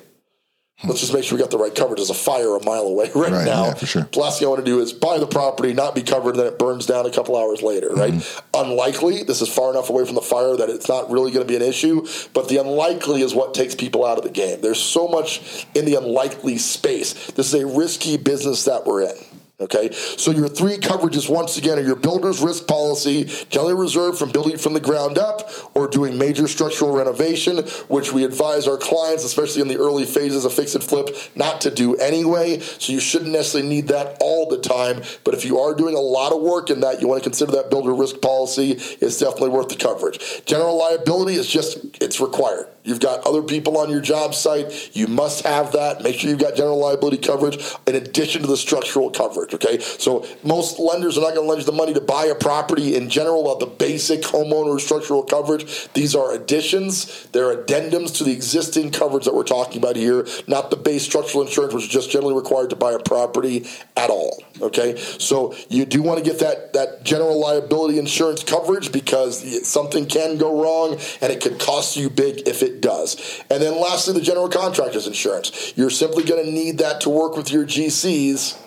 Let's 0.85 0.99
just 0.99 1.15
make 1.15 1.23
sure 1.23 1.39
we 1.39 1.43
got 1.43 1.53
the 1.53 1.59
right 1.59 1.73
coverage. 1.73 1.99
There's 1.99 2.11
a 2.11 2.15
fire 2.15 2.57
a 2.57 2.65
mile 2.65 2.83
away 2.83 3.09
right, 3.15 3.31
Right, 3.31 3.47
now. 3.47 3.67
yeah, 3.67 3.75
for 3.75 3.87
sure. 3.87 4.09
The 4.11 4.19
last 4.19 4.41
thing 4.41 4.47
I 4.47 4.49
want 4.51 4.65
to 4.65 4.71
do 4.71 4.81
is 4.81 4.93
buy 4.93 5.19
the 5.19 5.29
property, 5.29 5.73
not 5.73 5.95
be 5.95 6.03
covered, 6.03 6.31
and 6.31 6.41
then 6.41 6.47
it 6.49 6.59
burns 6.59 6.87
down 6.87 7.07
a 7.07 7.11
couple 7.13 7.37
hours 7.37 7.63
later, 7.63 7.91
right? 7.91 8.13
Mm-hmm. 8.15 8.61
Unlikely. 8.61 9.23
This 9.23 9.41
is 9.43 9.49
far 9.49 9.71
enough 9.71 9.91
away 9.91 10.05
from 10.05 10.17
the 10.17 10.23
fire 10.23 10.57
that 10.57 10.69
it's 10.69 10.89
not 10.89 11.09
really 11.09 11.31
going 11.31 11.47
to 11.47 11.49
be 11.49 11.55
an 11.55 11.63
issue, 11.63 12.05
but 12.35 12.49
the 12.49 12.57
unlikely 12.57 13.23
is 13.23 13.33
what 13.33 13.55
takes 13.55 13.77
people 13.77 14.05
out 14.05 14.19
of 14.19 14.25
the 14.25 14.31
game. 14.31 14.61
There's 14.61 14.83
so 14.83 15.07
much 15.07 15.67
in 15.75 15.85
the 15.85 15.95
unlikely 15.95 16.59
space. 16.59 17.31
This 17.31 17.55
is 17.55 17.63
a 17.63 17.67
risky 17.67 18.17
business 18.17 18.65
that 18.65 18.85
we're 18.85 19.03
in. 19.03 19.15
Okay, 19.63 19.93
so 19.93 20.33
your 20.33 20.49
three 20.49 20.77
coverages 20.77 21.31
once 21.31 21.57
again 21.57 21.79
are 21.79 21.83
your 21.83 21.95
builder's 21.95 22.41
risk 22.41 22.67
policy, 22.67 23.25
generally 23.49 23.75
Reserve 23.75 24.19
from 24.19 24.33
building 24.33 24.59
from 24.59 24.75
the 24.75 24.81
ground 24.81 25.19
up 25.19 25.49
or 25.75 25.87
doing 25.87 26.19
major 26.19 26.49
structural 26.49 26.93
renovation, 26.93 27.59
which 27.89 28.13
we 28.13 28.25
advise 28.25 28.67
our 28.67 28.77
clients, 28.77 29.25
especially 29.25 29.63
in 29.63 29.69
the 29.69 29.79
early 29.79 30.05
phases 30.05 30.45
of 30.45 30.53
fix 30.53 30.75
and 30.75 30.83
flip, 30.83 31.17
not 31.37 31.61
to 31.61 31.71
do 31.71 31.95
anyway. 31.97 32.59
So 32.59 32.93
you 32.93 32.99
shouldn't 32.99 33.31
necessarily 33.31 33.69
need 33.69 33.89
that 33.89 34.17
all 34.21 34.49
the 34.49 34.59
time. 34.59 35.03
But 35.23 35.35
if 35.35 35.45
you 35.45 35.61
are 35.61 35.75
doing 35.75 35.95
a 35.95 36.01
lot 36.01 36.33
of 36.33 36.43
work 36.43 36.69
in 36.69 36.81
that, 36.81 37.01
you 37.01 37.07
want 37.07 37.23
to 37.23 37.29
consider 37.29 37.53
that 37.53 37.71
builder 37.71 37.95
risk 37.95 38.21
policy. 38.21 38.73
It's 38.73 39.19
definitely 39.19 39.51
worth 39.51 39.69
the 39.69 39.77
coverage. 39.77 40.45
General 40.45 40.77
liability 40.77 41.35
is 41.35 41.47
just 41.47 41.79
it's 42.03 42.21
required. 42.21 42.67
You've 42.85 43.01
got 43.01 43.27
other 43.27 43.43
people 43.43 43.79
on 43.79 43.91
your 43.91 44.01
job 44.01 44.35
site. 44.35 44.95
You 44.95 45.07
must 45.07 45.45
have 45.45 45.73
that. 45.73 46.03
Make 46.03 46.17
sure 46.17 46.31
you've 46.31 46.41
got 46.41 46.57
general 46.57 46.79
liability 46.79 47.19
coverage 47.19 47.59
in 47.87 47.95
addition 47.95 48.43
to 48.43 48.49
the 48.49 48.57
structural 48.57 49.11
coverage. 49.11 49.55
Okay, 49.55 49.79
so 49.79 50.27
most 50.43 50.79
lenders 50.79 51.17
are 51.17 51.21
not 51.21 51.35
going 51.35 51.47
to 51.47 51.49
lend 51.49 51.61
you 51.61 51.67
the 51.67 51.73
money 51.73 51.95
to 51.95 52.01
buy 52.01 52.27
a 52.27 52.35
property 52.35 52.97
in 52.97 53.09
general 53.09 53.53
of 53.53 53.61
the 53.61 53.67
basic 53.67 54.23
homeowner 54.23 54.81
structural 54.81 55.23
coverage. 55.23 55.93
These 55.93 56.15
are 56.15 56.33
additions. 56.33 57.27
They're 57.29 57.57
addendums 57.57 58.17
to 58.19 58.25
the 58.25 58.33
existing 58.33 58.91
coverage 58.91 59.25
that 59.27 59.35
we're 59.35 59.45
talking 59.45 59.79
about 59.79 59.97
here, 59.97 60.27
not 60.49 60.71
the 60.71 60.77
base 60.77 61.05
structural 61.05 61.45
insurance, 61.47 61.75
which 61.75 61.85
is 61.85 61.91
just 61.91 62.11
generally 62.11 62.35
required 62.35 62.71
to 62.71 62.77
buy 62.77 62.93
a 62.93 62.99
property 62.99 63.67
at 63.97 64.11
all. 64.11 64.43
Okay, 64.61 64.97
so 64.97 65.55
you 65.69 65.85
do 65.85 66.03
want 66.03 66.19
to 66.19 66.25
get 66.25 66.41
that 66.41 66.73
that 66.73 67.05
general 67.05 67.41
liability 67.41 67.99
insurance 67.99 68.43
coverage 68.43 68.91
because 68.91 69.69
something 69.69 70.07
can 70.07 70.37
go 70.37 70.63
wrong 70.63 70.99
and 71.21 71.33
it 71.33 71.41
could 71.41 71.59
cost 71.59 71.97
you 71.97 72.11
big 72.11 72.47
if 72.47 72.63
it 72.63 72.72
does. 72.81 73.43
And 73.51 73.63
then 73.63 73.81
lastly, 73.81 74.15
the 74.15 74.21
general 74.21 74.49
contractor's 74.49 75.07
insurance. 75.07 75.73
You're 75.77 75.91
simply 75.91 76.25
going 76.25 76.45
to 76.45 76.51
need 76.51 76.79
that 76.79 77.01
to 77.03 77.11
work 77.11 77.37
with 77.37 77.53
your 77.53 77.65
GCs 77.65 78.59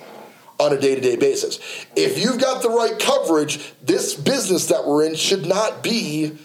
on 0.59 0.74
a 0.74 0.79
day 0.79 0.95
to 0.95 1.01
day 1.01 1.15
basis. 1.15 1.59
If 1.95 2.24
you've 2.24 2.39
got 2.39 2.62
the 2.62 2.69
right 2.69 2.97
coverage, 2.97 3.74
this 3.81 4.13
business 4.13 4.67
that 4.67 4.85
we're 4.85 5.05
in 5.05 5.15
should 5.15 5.45
not 5.45 5.83
be 5.83 6.38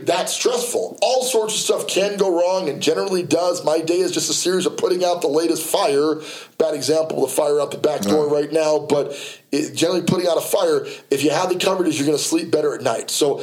that 0.00 0.28
stressful. 0.30 0.96
All 1.02 1.24
sorts 1.24 1.54
of 1.54 1.60
stuff 1.60 1.88
can 1.88 2.16
go 2.16 2.30
wrong 2.30 2.68
and 2.68 2.80
generally 2.80 3.24
does. 3.24 3.64
My 3.64 3.80
day 3.80 3.98
is 3.98 4.12
just 4.12 4.30
a 4.30 4.32
series 4.32 4.64
of 4.64 4.76
putting 4.76 5.04
out 5.04 5.22
the 5.22 5.28
latest 5.28 5.64
fire. 5.64 6.20
Bad 6.56 6.74
example, 6.74 7.22
the 7.22 7.32
fire 7.32 7.60
out 7.60 7.72
the 7.72 7.78
back 7.78 8.02
door 8.02 8.28
right 8.28 8.52
now, 8.52 8.78
but 8.78 9.12
it, 9.50 9.74
generally 9.74 10.02
putting 10.02 10.28
out 10.28 10.36
a 10.36 10.40
fire, 10.40 10.86
if 11.10 11.24
you 11.24 11.30
have 11.30 11.48
the 11.48 11.58
coverage, 11.58 11.96
you're 11.96 12.06
going 12.06 12.16
to 12.16 12.22
sleep 12.22 12.52
better 12.52 12.76
at 12.76 12.82
night. 12.82 13.10
So 13.10 13.42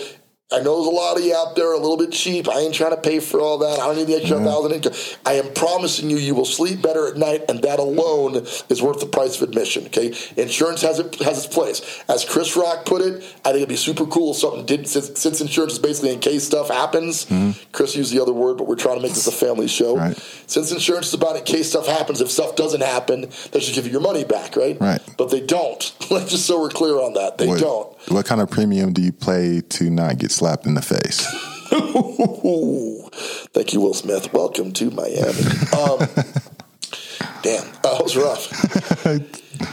I 0.53 0.59
know 0.59 0.75
there's 0.75 0.93
a 0.93 0.95
lot 0.95 1.17
of 1.17 1.25
you 1.25 1.35
out 1.35 1.55
there 1.55 1.73
a 1.73 1.77
little 1.77 1.97
bit 1.97 2.11
cheap. 2.11 2.47
I 2.47 2.59
ain't 2.59 2.75
trying 2.75 2.91
to 2.91 3.01
pay 3.01 3.19
for 3.19 3.39
all 3.41 3.57
that. 3.57 3.79
I 3.79 3.87
don't 3.87 3.95
need 3.95 4.05
the 4.05 4.15
extra 4.15 4.37
mm-hmm. 4.37 4.45
thousand 4.45 4.71
income. 4.73 4.93
I 5.25 5.33
am 5.33 5.51
promising 5.55 6.11
you, 6.11 6.17
you 6.17 6.35
will 6.35 6.45
sleep 6.45 6.83
better 6.83 7.07
at 7.07 7.17
night, 7.17 7.45
and 7.49 7.63
that 7.63 7.79
alone 7.79 8.35
is 8.35 8.79
worth 8.79 8.99
the 8.99 9.07
price 9.07 9.41
of 9.41 9.49
admission. 9.49 9.85
Okay, 9.87 10.13
insurance 10.37 10.83
has 10.83 10.99
it 10.99 11.15
has 11.15 11.45
its 11.45 11.51
place. 11.51 12.03
As 12.07 12.23
Chris 12.23 12.55
Rock 12.55 12.85
put 12.85 13.01
it, 13.01 13.23
I 13.43 13.49
think 13.49 13.55
it'd 13.55 13.69
be 13.69 13.75
super 13.75 14.05
cool 14.05 14.31
if 14.31 14.37
something 14.37 14.67
did 14.67 14.87
since, 14.87 15.19
since 15.19 15.41
insurance 15.41 15.73
is 15.73 15.79
basically 15.79 16.13
in 16.13 16.19
case 16.19 16.43
stuff 16.43 16.69
happens. 16.69 17.25
Mm-hmm. 17.25 17.59
Chris 17.71 17.95
used 17.95 18.13
the 18.13 18.21
other 18.21 18.33
word, 18.33 18.57
but 18.57 18.67
we're 18.67 18.75
trying 18.75 18.97
to 18.97 19.01
make 19.01 19.13
this 19.13 19.25
a 19.25 19.31
family 19.31 19.67
show. 19.67 19.97
Right. 19.97 20.15
Since 20.45 20.71
insurance 20.71 21.07
is 21.07 21.15
about 21.15 21.37
in 21.37 21.43
case 21.43 21.69
stuff 21.69 21.87
happens, 21.87 22.21
if 22.21 22.29
stuff 22.29 22.55
doesn't 22.55 22.83
happen, 22.83 23.31
they 23.51 23.61
should 23.61 23.73
give 23.73 23.87
you 23.87 23.93
your 23.93 24.01
money 24.01 24.23
back, 24.23 24.55
right? 24.55 24.79
Right. 24.79 25.01
But 25.17 25.31
they 25.31 25.41
don't. 25.41 25.79
just 26.27 26.45
so 26.45 26.61
we're 26.61 26.69
clear 26.69 27.01
on 27.01 27.13
that, 27.13 27.39
they 27.39 27.47
What, 27.47 27.59
don't. 27.59 28.11
what 28.11 28.27
kind 28.27 28.41
of 28.41 28.51
premium 28.51 28.93
do 28.93 29.01
you 29.01 29.11
pay 29.11 29.61
to 29.61 29.89
not 29.89 30.19
get 30.19 30.34
slapped 30.35 30.65
in 30.65 30.73
the 30.75 30.81
face? 30.81 31.25
Thank 33.53 33.73
you, 33.73 33.81
Will 33.81 33.93
Smith. 33.93 34.31
Welcome 34.33 34.71
to 34.73 34.91
Miami. 34.91 35.17
Um, 35.21 35.99
damn, 37.41 37.65
that 37.81 37.99
was 38.01 38.15
rough. 38.17 38.45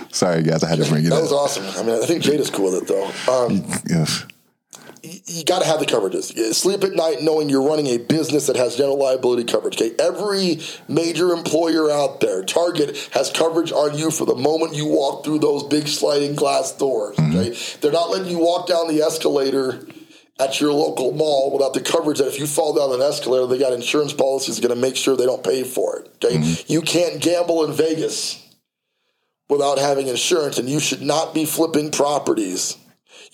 Sorry, 0.14 0.42
guys, 0.42 0.62
I 0.62 0.68
had 0.68 0.78
to 0.78 0.88
bring 0.88 1.04
you. 1.04 1.10
up. 1.10 1.16
That 1.16 1.22
was 1.22 1.32
awesome. 1.32 1.64
I 1.76 1.82
mean, 1.82 2.00
I 2.02 2.06
think 2.06 2.22
Jade 2.22 2.40
is 2.40 2.50
cool 2.50 2.72
with 2.72 2.82
it 2.82 2.88
though. 2.88 3.06
Um, 3.32 3.64
Yes. 3.88 4.24
you 5.02 5.44
got 5.44 5.60
to 5.62 5.66
have 5.66 5.80
the 5.80 5.86
coverages. 5.86 6.54
Sleep 6.54 6.84
at 6.84 6.92
night 6.92 7.22
knowing 7.22 7.48
you're 7.48 7.66
running 7.66 7.86
a 7.88 7.98
business 7.98 8.46
that 8.46 8.56
has 8.56 8.76
general 8.76 8.98
liability 8.98 9.44
coverage. 9.44 9.80
Okay, 9.80 9.94
every 9.98 10.60
major 10.88 11.32
employer 11.32 11.90
out 11.90 12.20
there, 12.20 12.44
Target 12.44 12.96
has 13.12 13.30
coverage 13.30 13.72
on 13.72 13.98
you 13.98 14.10
for 14.10 14.24
the 14.26 14.36
moment 14.36 14.74
you 14.74 14.86
walk 14.86 15.24
through 15.24 15.40
those 15.40 15.64
big 15.64 15.88
sliding 15.88 16.34
glass 16.36 16.72
doors. 16.72 17.18
Okay, 17.18 17.56
they're 17.80 17.92
not 17.92 18.10
letting 18.10 18.28
you 18.28 18.38
walk 18.38 18.68
down 18.68 18.86
the 18.88 19.02
escalator 19.02 19.80
at 20.38 20.60
your 20.60 20.72
local 20.72 21.12
mall 21.12 21.52
without 21.52 21.74
the 21.74 21.80
coverage 21.80 22.18
that 22.18 22.28
if 22.28 22.38
you 22.38 22.46
fall 22.46 22.74
down 22.74 22.94
an 22.94 23.06
escalator, 23.06 23.46
they 23.46 23.58
got 23.58 23.72
insurance 23.72 24.12
policies 24.12 24.60
going 24.60 24.74
to 24.74 24.80
make 24.80 24.96
sure 24.96 25.16
they 25.16 25.26
don't 25.26 25.44
pay 25.44 25.62
for 25.62 25.98
it. 25.98 26.08
Okay, 26.24 26.36
mm-hmm. 26.36 26.72
you 26.72 26.82
can't 26.82 27.20
gamble 27.20 27.64
in 27.64 27.72
Vegas 27.72 28.38
without 29.48 29.78
having 29.78 30.08
insurance, 30.08 30.58
and 30.58 30.68
you 30.68 30.80
should 30.80 31.02
not 31.02 31.34
be 31.34 31.44
flipping 31.44 31.90
properties. 31.90 32.76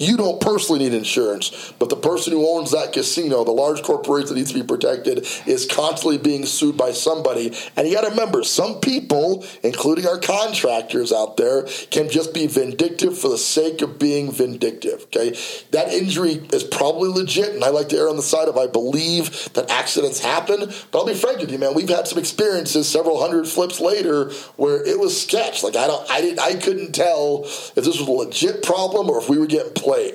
You 0.01 0.17
don't 0.17 0.41
personally 0.41 0.79
need 0.79 0.95
insurance, 0.95 1.73
but 1.81 1.89
the 1.89 1.97
person 1.97 2.33
who 2.33 2.47
owns 2.49 2.71
that 2.71 2.93
casino, 2.93 3.43
the 3.43 3.51
large 3.51 3.83
corporation 3.83 4.29
that 4.29 4.35
needs 4.37 4.53
to 4.53 4.61
be 4.61 4.65
protected, 4.65 5.27
is 5.45 5.67
constantly 5.67 6.19
being 6.19 6.47
sued 6.47 6.77
by 6.77 6.93
somebody. 6.93 7.53
And 7.77 7.89
you 7.89 7.95
got 7.95 8.05
to 8.05 8.11
remember, 8.11 8.45
some 8.45 8.79
people, 8.79 9.45
including 9.65 10.07
our 10.07 10.21
contractors 10.21 11.13
out 11.13 11.37
there, 11.37 11.65
can 11.91 12.09
just 12.09 12.33
be 12.33 12.47
vindictive 12.47 13.19
for 13.19 13.29
the 13.29 13.39
sake 13.39 13.83
of 13.83 13.99
being 13.99 14.31
vindictive. 14.31 15.03
Okay, 15.07 15.37
that 15.73 15.93
injury 15.93 16.47
is 16.53 16.63
probably 16.63 17.09
legit, 17.09 17.57
and 17.57 17.65
I 17.65 17.71
like 17.71 17.89
to 17.89 17.97
err 17.97 18.09
on 18.09 18.15
the 18.15 18.23
side 18.23 18.47
of 18.47 18.57
I 18.57 18.69
believe 18.69 19.53
that 19.55 19.69
accidents 19.69 20.21
happen. 20.21 20.61
But 20.93 20.99
I'll 20.99 21.07
be 21.07 21.15
frank 21.15 21.41
with 21.41 21.51
you, 21.51 21.59
man. 21.59 21.75
We've 21.75 21.89
had 21.89 22.07
some 22.07 22.19
experiences 22.19 22.89
several 22.89 23.21
hundred 23.21 23.49
flips 23.49 23.81
later 23.81 24.31
where 24.55 24.81
it 24.87 25.01
was 25.01 25.21
sketch. 25.21 25.65
Like 25.65 25.75
I 25.75 25.89
don't, 25.89 26.09
I 26.09 26.21
didn't, 26.21 26.39
I 26.39 26.55
couldn't 26.55 26.93
tell 26.93 27.43
if 27.43 27.75
this 27.75 27.99
was 27.99 28.01
a 28.01 28.11
legit 28.13 28.63
problem 28.63 29.11
or 29.11 29.19
if 29.19 29.29
we 29.29 29.39
were 29.39 29.47
getting 29.47 29.73
played. 29.89 30.15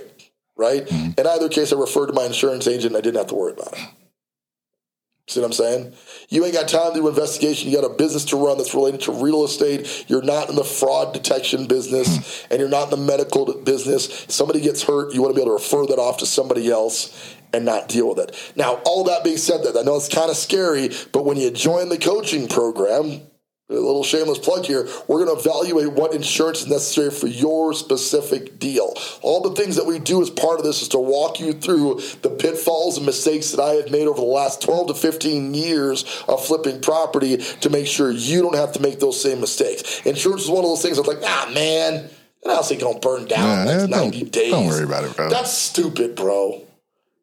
Right. 0.55 0.85
Mm-hmm. 0.85 1.19
In 1.19 1.27
either 1.27 1.49
case, 1.49 1.73
I 1.73 1.79
referred 1.79 2.07
to 2.07 2.13
my 2.13 2.25
insurance 2.25 2.67
agent. 2.67 2.95
I 2.95 3.01
didn't 3.01 3.17
have 3.17 3.27
to 3.27 3.35
worry 3.35 3.53
about 3.53 3.73
it. 3.73 3.79
See 5.27 5.39
what 5.39 5.47
I'm 5.47 5.53
saying? 5.53 5.93
You 6.29 6.45
ain't 6.45 6.53
got 6.53 6.67
time 6.67 6.93
to 6.93 6.99
do 6.99 7.07
investigation. 7.07 7.71
You 7.71 7.81
got 7.81 7.89
a 7.89 7.95
business 7.95 8.25
to 8.25 8.35
run 8.35 8.57
that's 8.57 8.75
related 8.75 9.01
to 9.01 9.13
real 9.13 9.45
estate. 9.45 10.05
You're 10.07 10.21
not 10.21 10.49
in 10.49 10.55
the 10.55 10.63
fraud 10.63 11.13
detection 11.13 11.65
business 11.65 12.41
hmm. 12.43 12.47
and 12.51 12.59
you're 12.59 12.69
not 12.69 12.91
in 12.91 12.99
the 12.99 13.05
medical 13.05 13.51
business. 13.63 14.25
Somebody 14.27 14.59
gets 14.59 14.83
hurt, 14.83 15.13
you 15.13 15.21
want 15.21 15.33
to 15.33 15.35
be 15.35 15.41
able 15.41 15.57
to 15.57 15.63
refer 15.63 15.87
that 15.87 15.97
off 15.97 16.17
to 16.17 16.25
somebody 16.25 16.69
else 16.69 17.35
and 17.53 17.65
not 17.65 17.87
deal 17.87 18.09
with 18.09 18.19
it. 18.19 18.53
Now, 18.55 18.81
all 18.85 19.05
that 19.05 19.23
being 19.23 19.37
said, 19.37 19.63
that 19.63 19.77
I 19.77 19.81
know 19.83 19.95
it's 19.95 20.09
kind 20.09 20.29
of 20.29 20.35
scary, 20.35 20.89
but 21.13 21.23
when 21.25 21.37
you 21.37 21.51
join 21.51 21.89
the 21.89 21.97
coaching 21.97 22.47
program, 22.47 23.21
a 23.73 23.79
little 23.79 24.03
shameless 24.03 24.39
plug 24.39 24.65
here. 24.65 24.87
We're 25.07 25.25
going 25.25 25.35
to 25.35 25.49
evaluate 25.49 25.91
what 25.93 26.13
insurance 26.13 26.61
is 26.61 26.67
necessary 26.67 27.09
for 27.09 27.27
your 27.27 27.73
specific 27.73 28.59
deal. 28.59 28.93
All 29.21 29.41
the 29.41 29.55
things 29.55 29.75
that 29.75 29.85
we 29.85 29.99
do 29.99 30.21
as 30.21 30.29
part 30.29 30.59
of 30.59 30.65
this 30.65 30.81
is 30.81 30.87
to 30.89 30.99
walk 30.99 31.39
you 31.39 31.53
through 31.53 32.01
the 32.21 32.29
pitfalls 32.29 32.97
and 32.97 33.05
mistakes 33.05 33.51
that 33.51 33.61
I 33.61 33.73
have 33.75 33.91
made 33.91 34.07
over 34.07 34.19
the 34.19 34.25
last 34.27 34.61
12 34.61 34.87
to 34.87 34.93
15 34.93 35.53
years 35.53 36.23
of 36.27 36.45
flipping 36.45 36.81
property 36.81 37.37
to 37.37 37.69
make 37.69 37.87
sure 37.87 38.11
you 38.11 38.41
don't 38.41 38.55
have 38.55 38.73
to 38.73 38.81
make 38.81 38.99
those 38.99 39.21
same 39.21 39.39
mistakes. 39.41 40.01
Insurance 40.05 40.43
is 40.43 40.49
one 40.49 40.63
of 40.63 40.69
those 40.69 40.81
things 40.81 40.97
that's 40.97 41.07
like, 41.07 41.21
ah, 41.23 41.51
man, 41.53 42.09
that 42.43 42.55
house 42.55 42.71
ain't 42.71 42.81
going 42.81 42.99
to 42.99 43.07
burn 43.07 43.25
down 43.25 43.61
in 43.61 43.65
the 43.67 43.87
next 43.87 43.89
90 43.89 44.23
days. 44.25 44.51
don't 44.51 44.67
worry 44.67 44.83
about 44.83 45.03
it, 45.05 45.15
bro. 45.15 45.29
That's 45.29 45.53
stupid, 45.53 46.15
bro. 46.15 46.61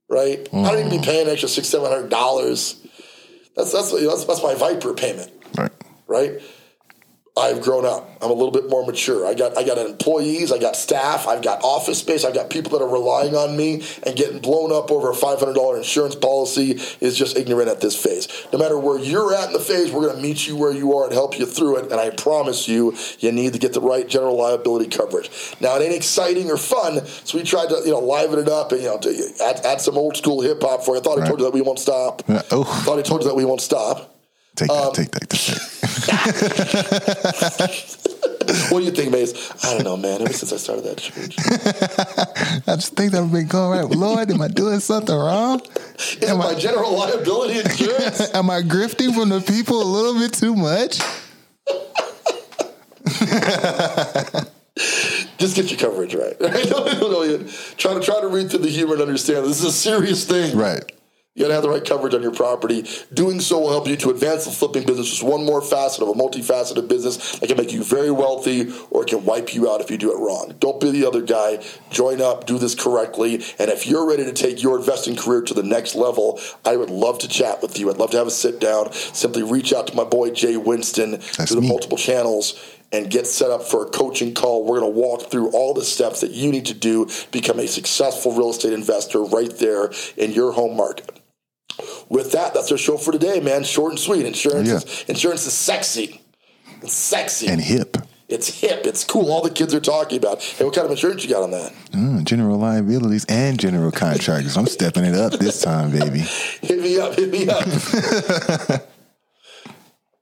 Right? 0.09 0.49
I 0.53 0.71
don't 0.73 0.87
even 0.87 0.91
be 1.01 1.05
paying 1.05 1.27
an 1.27 1.33
extra 1.33 1.49
six, 1.49 1.69
seven 1.69 1.89
hundred 1.89 2.09
dollars. 2.09 2.81
That's 3.55 3.73
that's 3.73 3.93
that's, 3.93 4.25
that's 4.25 4.43
my 4.43 4.55
Viper 4.55 4.93
payment, 4.93 5.31
Right. 6.11 6.43
I've 7.37 7.63
grown 7.63 7.87
up. 7.87 8.11
I'm 8.21 8.31
a 8.31 8.35
little 8.35 8.51
bit 8.51 8.69
more 8.69 8.85
mature. 8.85 9.25
I 9.25 9.35
got 9.35 9.57
I 9.57 9.65
got 9.65 9.79
employees, 9.79 10.51
I 10.51 10.59
got 10.59 10.75
staff, 10.75 11.29
I've 11.29 11.43
got 11.43 11.63
office 11.63 12.01
space, 12.01 12.25
I've 12.25 12.35
got 12.35 12.51
people 12.51 12.77
that 12.77 12.85
are 12.85 12.93
relying 12.93 13.37
on 13.37 13.57
me 13.57 13.85
and 14.03 14.17
getting 14.17 14.41
blown 14.41 14.73
up 14.73 14.91
over 14.91 15.11
a 15.11 15.15
$500 15.15 15.77
insurance 15.77 16.17
policy 16.17 16.73
is 17.01 17.17
just 17.17 17.37
ignorant 17.37 17.69
at 17.69 17.81
this 17.81 17.95
phase. 17.95 18.27
No 18.53 18.59
matter 18.59 18.77
where 18.77 18.99
you're 18.99 19.33
at 19.33 19.47
in 19.47 19.53
the 19.53 19.61
phase, 19.61 19.93
we're 19.93 20.07
going 20.07 20.17
to 20.17 20.23
meet 20.23 20.49
you 20.49 20.57
where 20.57 20.73
you 20.73 20.93
are 20.97 21.05
and 21.05 21.13
help 21.13 21.39
you 21.39 21.47
through 21.47 21.77
it. 21.77 21.93
And 21.93 22.01
I 22.01 22.11
promise 22.11 22.67
you, 22.67 22.97
you 23.21 23.31
need 23.31 23.53
to 23.53 23.61
get 23.61 23.73
the 23.73 23.81
right 23.81 24.09
general 24.09 24.37
liability 24.37 24.91
coverage. 24.91 25.31
Now 25.61 25.77
it 25.77 25.83
ain't 25.83 25.95
exciting 25.95 26.51
or 26.51 26.57
fun, 26.57 27.07
so 27.07 27.39
we 27.39 27.45
tried 27.45 27.69
to 27.69 27.81
you 27.85 27.93
know 27.93 28.01
liven 28.01 28.41
it 28.41 28.49
up 28.49 28.73
and 28.73 28.83
you 28.83 28.89
know 28.89 28.99
to 28.99 29.33
add, 29.45 29.65
add 29.65 29.81
some 29.81 29.97
old 29.97 30.17
school 30.17 30.41
hip 30.43 30.61
hop 30.61 30.83
for 30.83 30.97
you. 30.97 31.01
I 31.01 31.05
thought 31.05 31.21
I 31.21 31.27
told 31.29 31.39
you 31.39 31.47
that 31.47 31.55
we 31.55 31.63
won't 31.63 31.79
stop. 31.79 32.23
Yeah, 32.29 32.43
oh. 32.51 32.65
Thought 32.65 32.99
I 32.99 33.03
told 33.03 33.23
you 33.23 33.29
that 33.29 33.37
we 33.37 33.45
won't 33.45 33.61
stop. 33.61 34.17
Take 34.57 34.69
that, 34.69 34.87
Um, 34.87 34.93
take 34.93 35.11
that, 35.13 35.31
take 35.31 35.41
that. 35.41 35.80
What 38.71 38.81
do 38.81 38.85
you 38.85 38.91
think, 38.91 39.13
Mase? 39.13 39.53
I 39.65 39.75
don't 39.75 39.85
know, 39.85 39.97
man. 39.97 40.23
Ever 40.23 40.33
since 40.33 40.53
I 40.53 40.57
started 40.57 40.85
that 40.85 40.99
church. 40.99 41.37
I 42.67 42.75
just 42.77 42.95
think 42.97 43.13
that 43.13 43.23
I've 43.23 43.31
been 43.33 43.47
going 43.47 43.79
right. 43.79 43.89
Lord, 43.97 44.31
am 44.31 44.43
I 44.43 44.49
doing 44.49 44.81
something 44.81 45.15
wrong? 45.15 45.61
Is 45.99 46.19
it 46.23 46.35
my 46.37 46.55
general 46.55 46.97
liability 46.97 47.61
insurance? 47.61 48.33
Am 48.35 48.51
I 48.51 48.63
grifting 48.63 49.15
from 49.15 49.29
the 49.29 49.41
people 49.41 49.81
a 49.83 49.85
little 49.85 50.15
bit 50.15 50.33
too 50.33 50.57
much? 50.57 50.99
Just 55.39 55.57
get 55.57 55.71
your 55.71 55.79
coverage 55.79 56.15
right. 56.15 56.37
right? 56.41 56.67
No, 56.71 56.85
no, 56.85 57.11
no, 57.11 57.23
you- 57.23 57.49
Try 57.77 57.95
to 57.95 58.01
try 58.01 58.21
to 58.21 58.29
read 58.29 58.51
through 58.51 58.61
the 58.61 58.69
humor 58.69 58.95
and 58.95 59.03
understand 59.03 59.45
this 59.47 59.59
is 59.61 59.65
a 59.65 59.73
serious 59.73 60.25
thing. 60.27 60.57
Right. 60.57 60.83
You 61.41 61.47
gotta 61.47 61.55
have 61.55 61.63
the 61.63 61.71
right 61.71 61.83
coverage 61.83 62.13
on 62.13 62.21
your 62.21 62.35
property. 62.35 62.85
Doing 63.15 63.41
so 63.41 63.61
will 63.61 63.71
help 63.71 63.89
you 63.89 63.97
to 63.97 64.11
advance 64.11 64.45
the 64.45 64.51
flipping 64.51 64.85
business. 64.85 65.09
Just 65.09 65.23
one 65.23 65.43
more 65.43 65.63
facet 65.63 66.03
of 66.03 66.11
a 66.11 66.13
multifaceted 66.13 66.87
business 66.87 67.39
that 67.39 67.47
can 67.47 67.57
make 67.57 67.73
you 67.73 67.83
very 67.83 68.11
wealthy 68.11 68.71
or 68.91 69.05
it 69.05 69.09
can 69.09 69.25
wipe 69.25 69.55
you 69.55 69.71
out 69.71 69.81
if 69.81 69.91
you 69.91 69.97
do 69.97 70.13
it 70.13 70.19
wrong. 70.19 70.55
Don't 70.59 70.79
be 70.79 70.91
the 70.91 71.07
other 71.07 71.23
guy. 71.23 71.65
Join 71.89 72.21
up, 72.21 72.45
do 72.45 72.59
this 72.59 72.75
correctly. 72.75 73.43
And 73.59 73.71
if 73.71 73.87
you're 73.87 74.07
ready 74.07 74.25
to 74.25 74.35
take 74.35 74.63
your 74.63 74.79
investing 74.79 75.17
career 75.17 75.41
to 75.41 75.55
the 75.55 75.63
next 75.63 75.95
level, 75.95 76.39
I 76.67 76.77
would 76.77 76.91
love 76.91 77.19
to 77.21 77.29
chat 77.29 77.63
with 77.63 77.79
you. 77.79 77.89
I'd 77.89 77.97
love 77.97 78.11
to 78.11 78.19
have 78.19 78.27
a 78.27 78.31
sit 78.31 78.61
down. 78.61 78.93
Simply 78.93 79.43
reach 79.43 79.73
out 79.73 79.87
to 79.87 79.97
my 79.97 80.05
boy 80.05 80.33
Jay 80.33 80.59
Winston 80.59 81.13
That's 81.13 81.47
through 81.47 81.55
the 81.57 81.63
me. 81.63 81.69
multiple 81.69 81.97
channels 81.97 82.77
and 82.93 83.09
get 83.11 83.27
set 83.27 83.51
up 83.51 83.63
for 83.63 83.87
a 83.87 83.89
coaching 83.89 84.35
call. 84.35 84.67
We're 84.67 84.81
going 84.81 84.93
to 84.93 84.99
walk 85.01 85.31
through 85.31 85.53
all 85.53 85.73
the 85.73 85.85
steps 85.85 86.21
that 86.21 86.33
you 86.33 86.51
need 86.51 86.67
to 86.67 86.75
do 86.75 87.07
to 87.07 87.31
become 87.31 87.59
a 87.59 87.67
successful 87.67 88.33
real 88.33 88.51
estate 88.51 88.75
investor 88.75 89.23
right 89.23 89.57
there 89.59 89.91
in 90.19 90.33
your 90.33 90.53
home 90.53 90.77
market. 90.77 91.17
With 92.09 92.33
that, 92.33 92.55
that's 92.55 92.71
our 92.73 92.79
show 92.79 92.97
for 92.97 93.13
today, 93.13 93.41
man. 93.41 93.63
Short 93.65 93.93
and 93.93 93.99
sweet. 93.99 94.27
Insurance, 94.27 94.69
Yeah. 94.69 94.77
is, 94.77 95.05
insurance 95.09 95.47
is 95.47 95.53
sexy. 95.53 96.21
It's 96.83 96.93
sexy. 96.95 97.47
And 97.49 97.61
hip. 97.61 97.97
it's 98.29 98.61
hip. 98.61 98.87
It's 98.87 99.05
cool. 99.05 99.31
All 99.31 99.43
the 99.43 99.51
kids 99.51 99.75
are 99.75 99.81
talking 99.81 100.17
about. 100.19 100.43
Hey, 100.43 100.65
what 100.65 100.75
kind 100.75 100.85
of 100.87 100.91
insurance 100.93 101.23
you 101.25 101.31
got 101.31 101.43
on 101.43 101.51
that? 101.51 101.73
Mm, 101.93 102.25
general 102.25 102.59
liabilities 102.59 103.25
and 103.29 103.59
general 103.59 103.91
contractors. 104.05 104.57
I'm 104.57 104.67
stepping 104.67 105.05
it 105.05 105.15
up 105.15 105.33
this 105.35 105.61
time, 105.63 105.91
baby. 105.91 106.19
Hit 106.63 106.81
me 106.81 106.99
up. 106.99 107.15
Hit 107.17 107.31
me 107.31 107.49
up. 107.49 107.65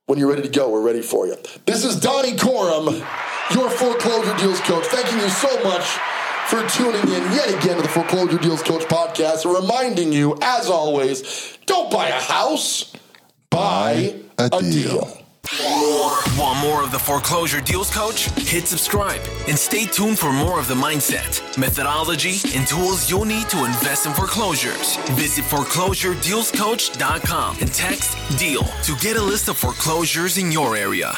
when 0.07 0.19
you're 0.19 0.29
ready 0.29 0.43
to 0.43 0.49
go, 0.49 0.71
we're 0.71 0.83
ready 0.83 1.03
for 1.03 1.27
you. 1.27 1.37
This 1.67 1.85
is 1.85 2.01
Donnie 2.01 2.33
Corum, 2.33 2.99
your 3.55 3.71
foreclosure 3.71 4.37
deals 4.39 4.61
coach. 4.61 4.87
Thanking 4.87 5.21
you 5.21 5.29
so 5.29 5.63
much 5.63 5.99
for 6.49 6.67
tuning 6.69 7.03
in 7.03 7.23
yet 7.33 7.49
again 7.51 7.77
to 7.77 7.83
the 7.83 7.89
Foreclosure 7.89 8.39
Deals 8.39 8.63
Coach 8.63 8.85
podcast. 8.85 9.45
And 9.45 9.55
reminding 9.55 10.15
you, 10.15 10.35
as 10.41 10.71
always, 10.71 11.59
don't 11.67 11.91
buy 11.91 12.09
a 12.09 12.19
house, 12.19 12.91
buy, 13.51 14.15
a 14.39 14.49
a, 14.51 14.63
deal. 14.63 14.71
deal. 14.71 15.15
Want 16.39 16.59
more 16.61 16.83
of 16.83 16.91
the 16.91 16.99
Foreclosure 16.99 17.61
Deals 17.61 17.95
Coach? 17.95 18.31
Hit 18.31 18.67
subscribe 18.67 19.21
and 19.47 19.59
stay 19.59 19.85
tuned 19.85 20.19
for 20.19 20.33
more 20.33 20.59
of 20.59 20.69
the 20.69 20.75
mindset, 20.75 21.59
methodology, 21.59 22.37
and 22.57 22.67
tools 22.67 23.11
you'll 23.11 23.27
need 23.27 23.51
to 23.51 23.67
invest 23.67 24.07
in 24.07 24.15
foreclosures. 24.15 24.97
Visit 25.13 25.45
foreclosuredealscoach.com 25.45 27.59
and 27.61 27.75
text 27.75 28.17
DEAL 28.39 28.65
to 28.85 28.97
get 28.97 29.19
a 29.19 29.23
list 29.23 29.49
of 29.49 29.59
foreclosures 29.59 30.39
in 30.39 30.51
your 30.51 30.77
area. 30.77 31.13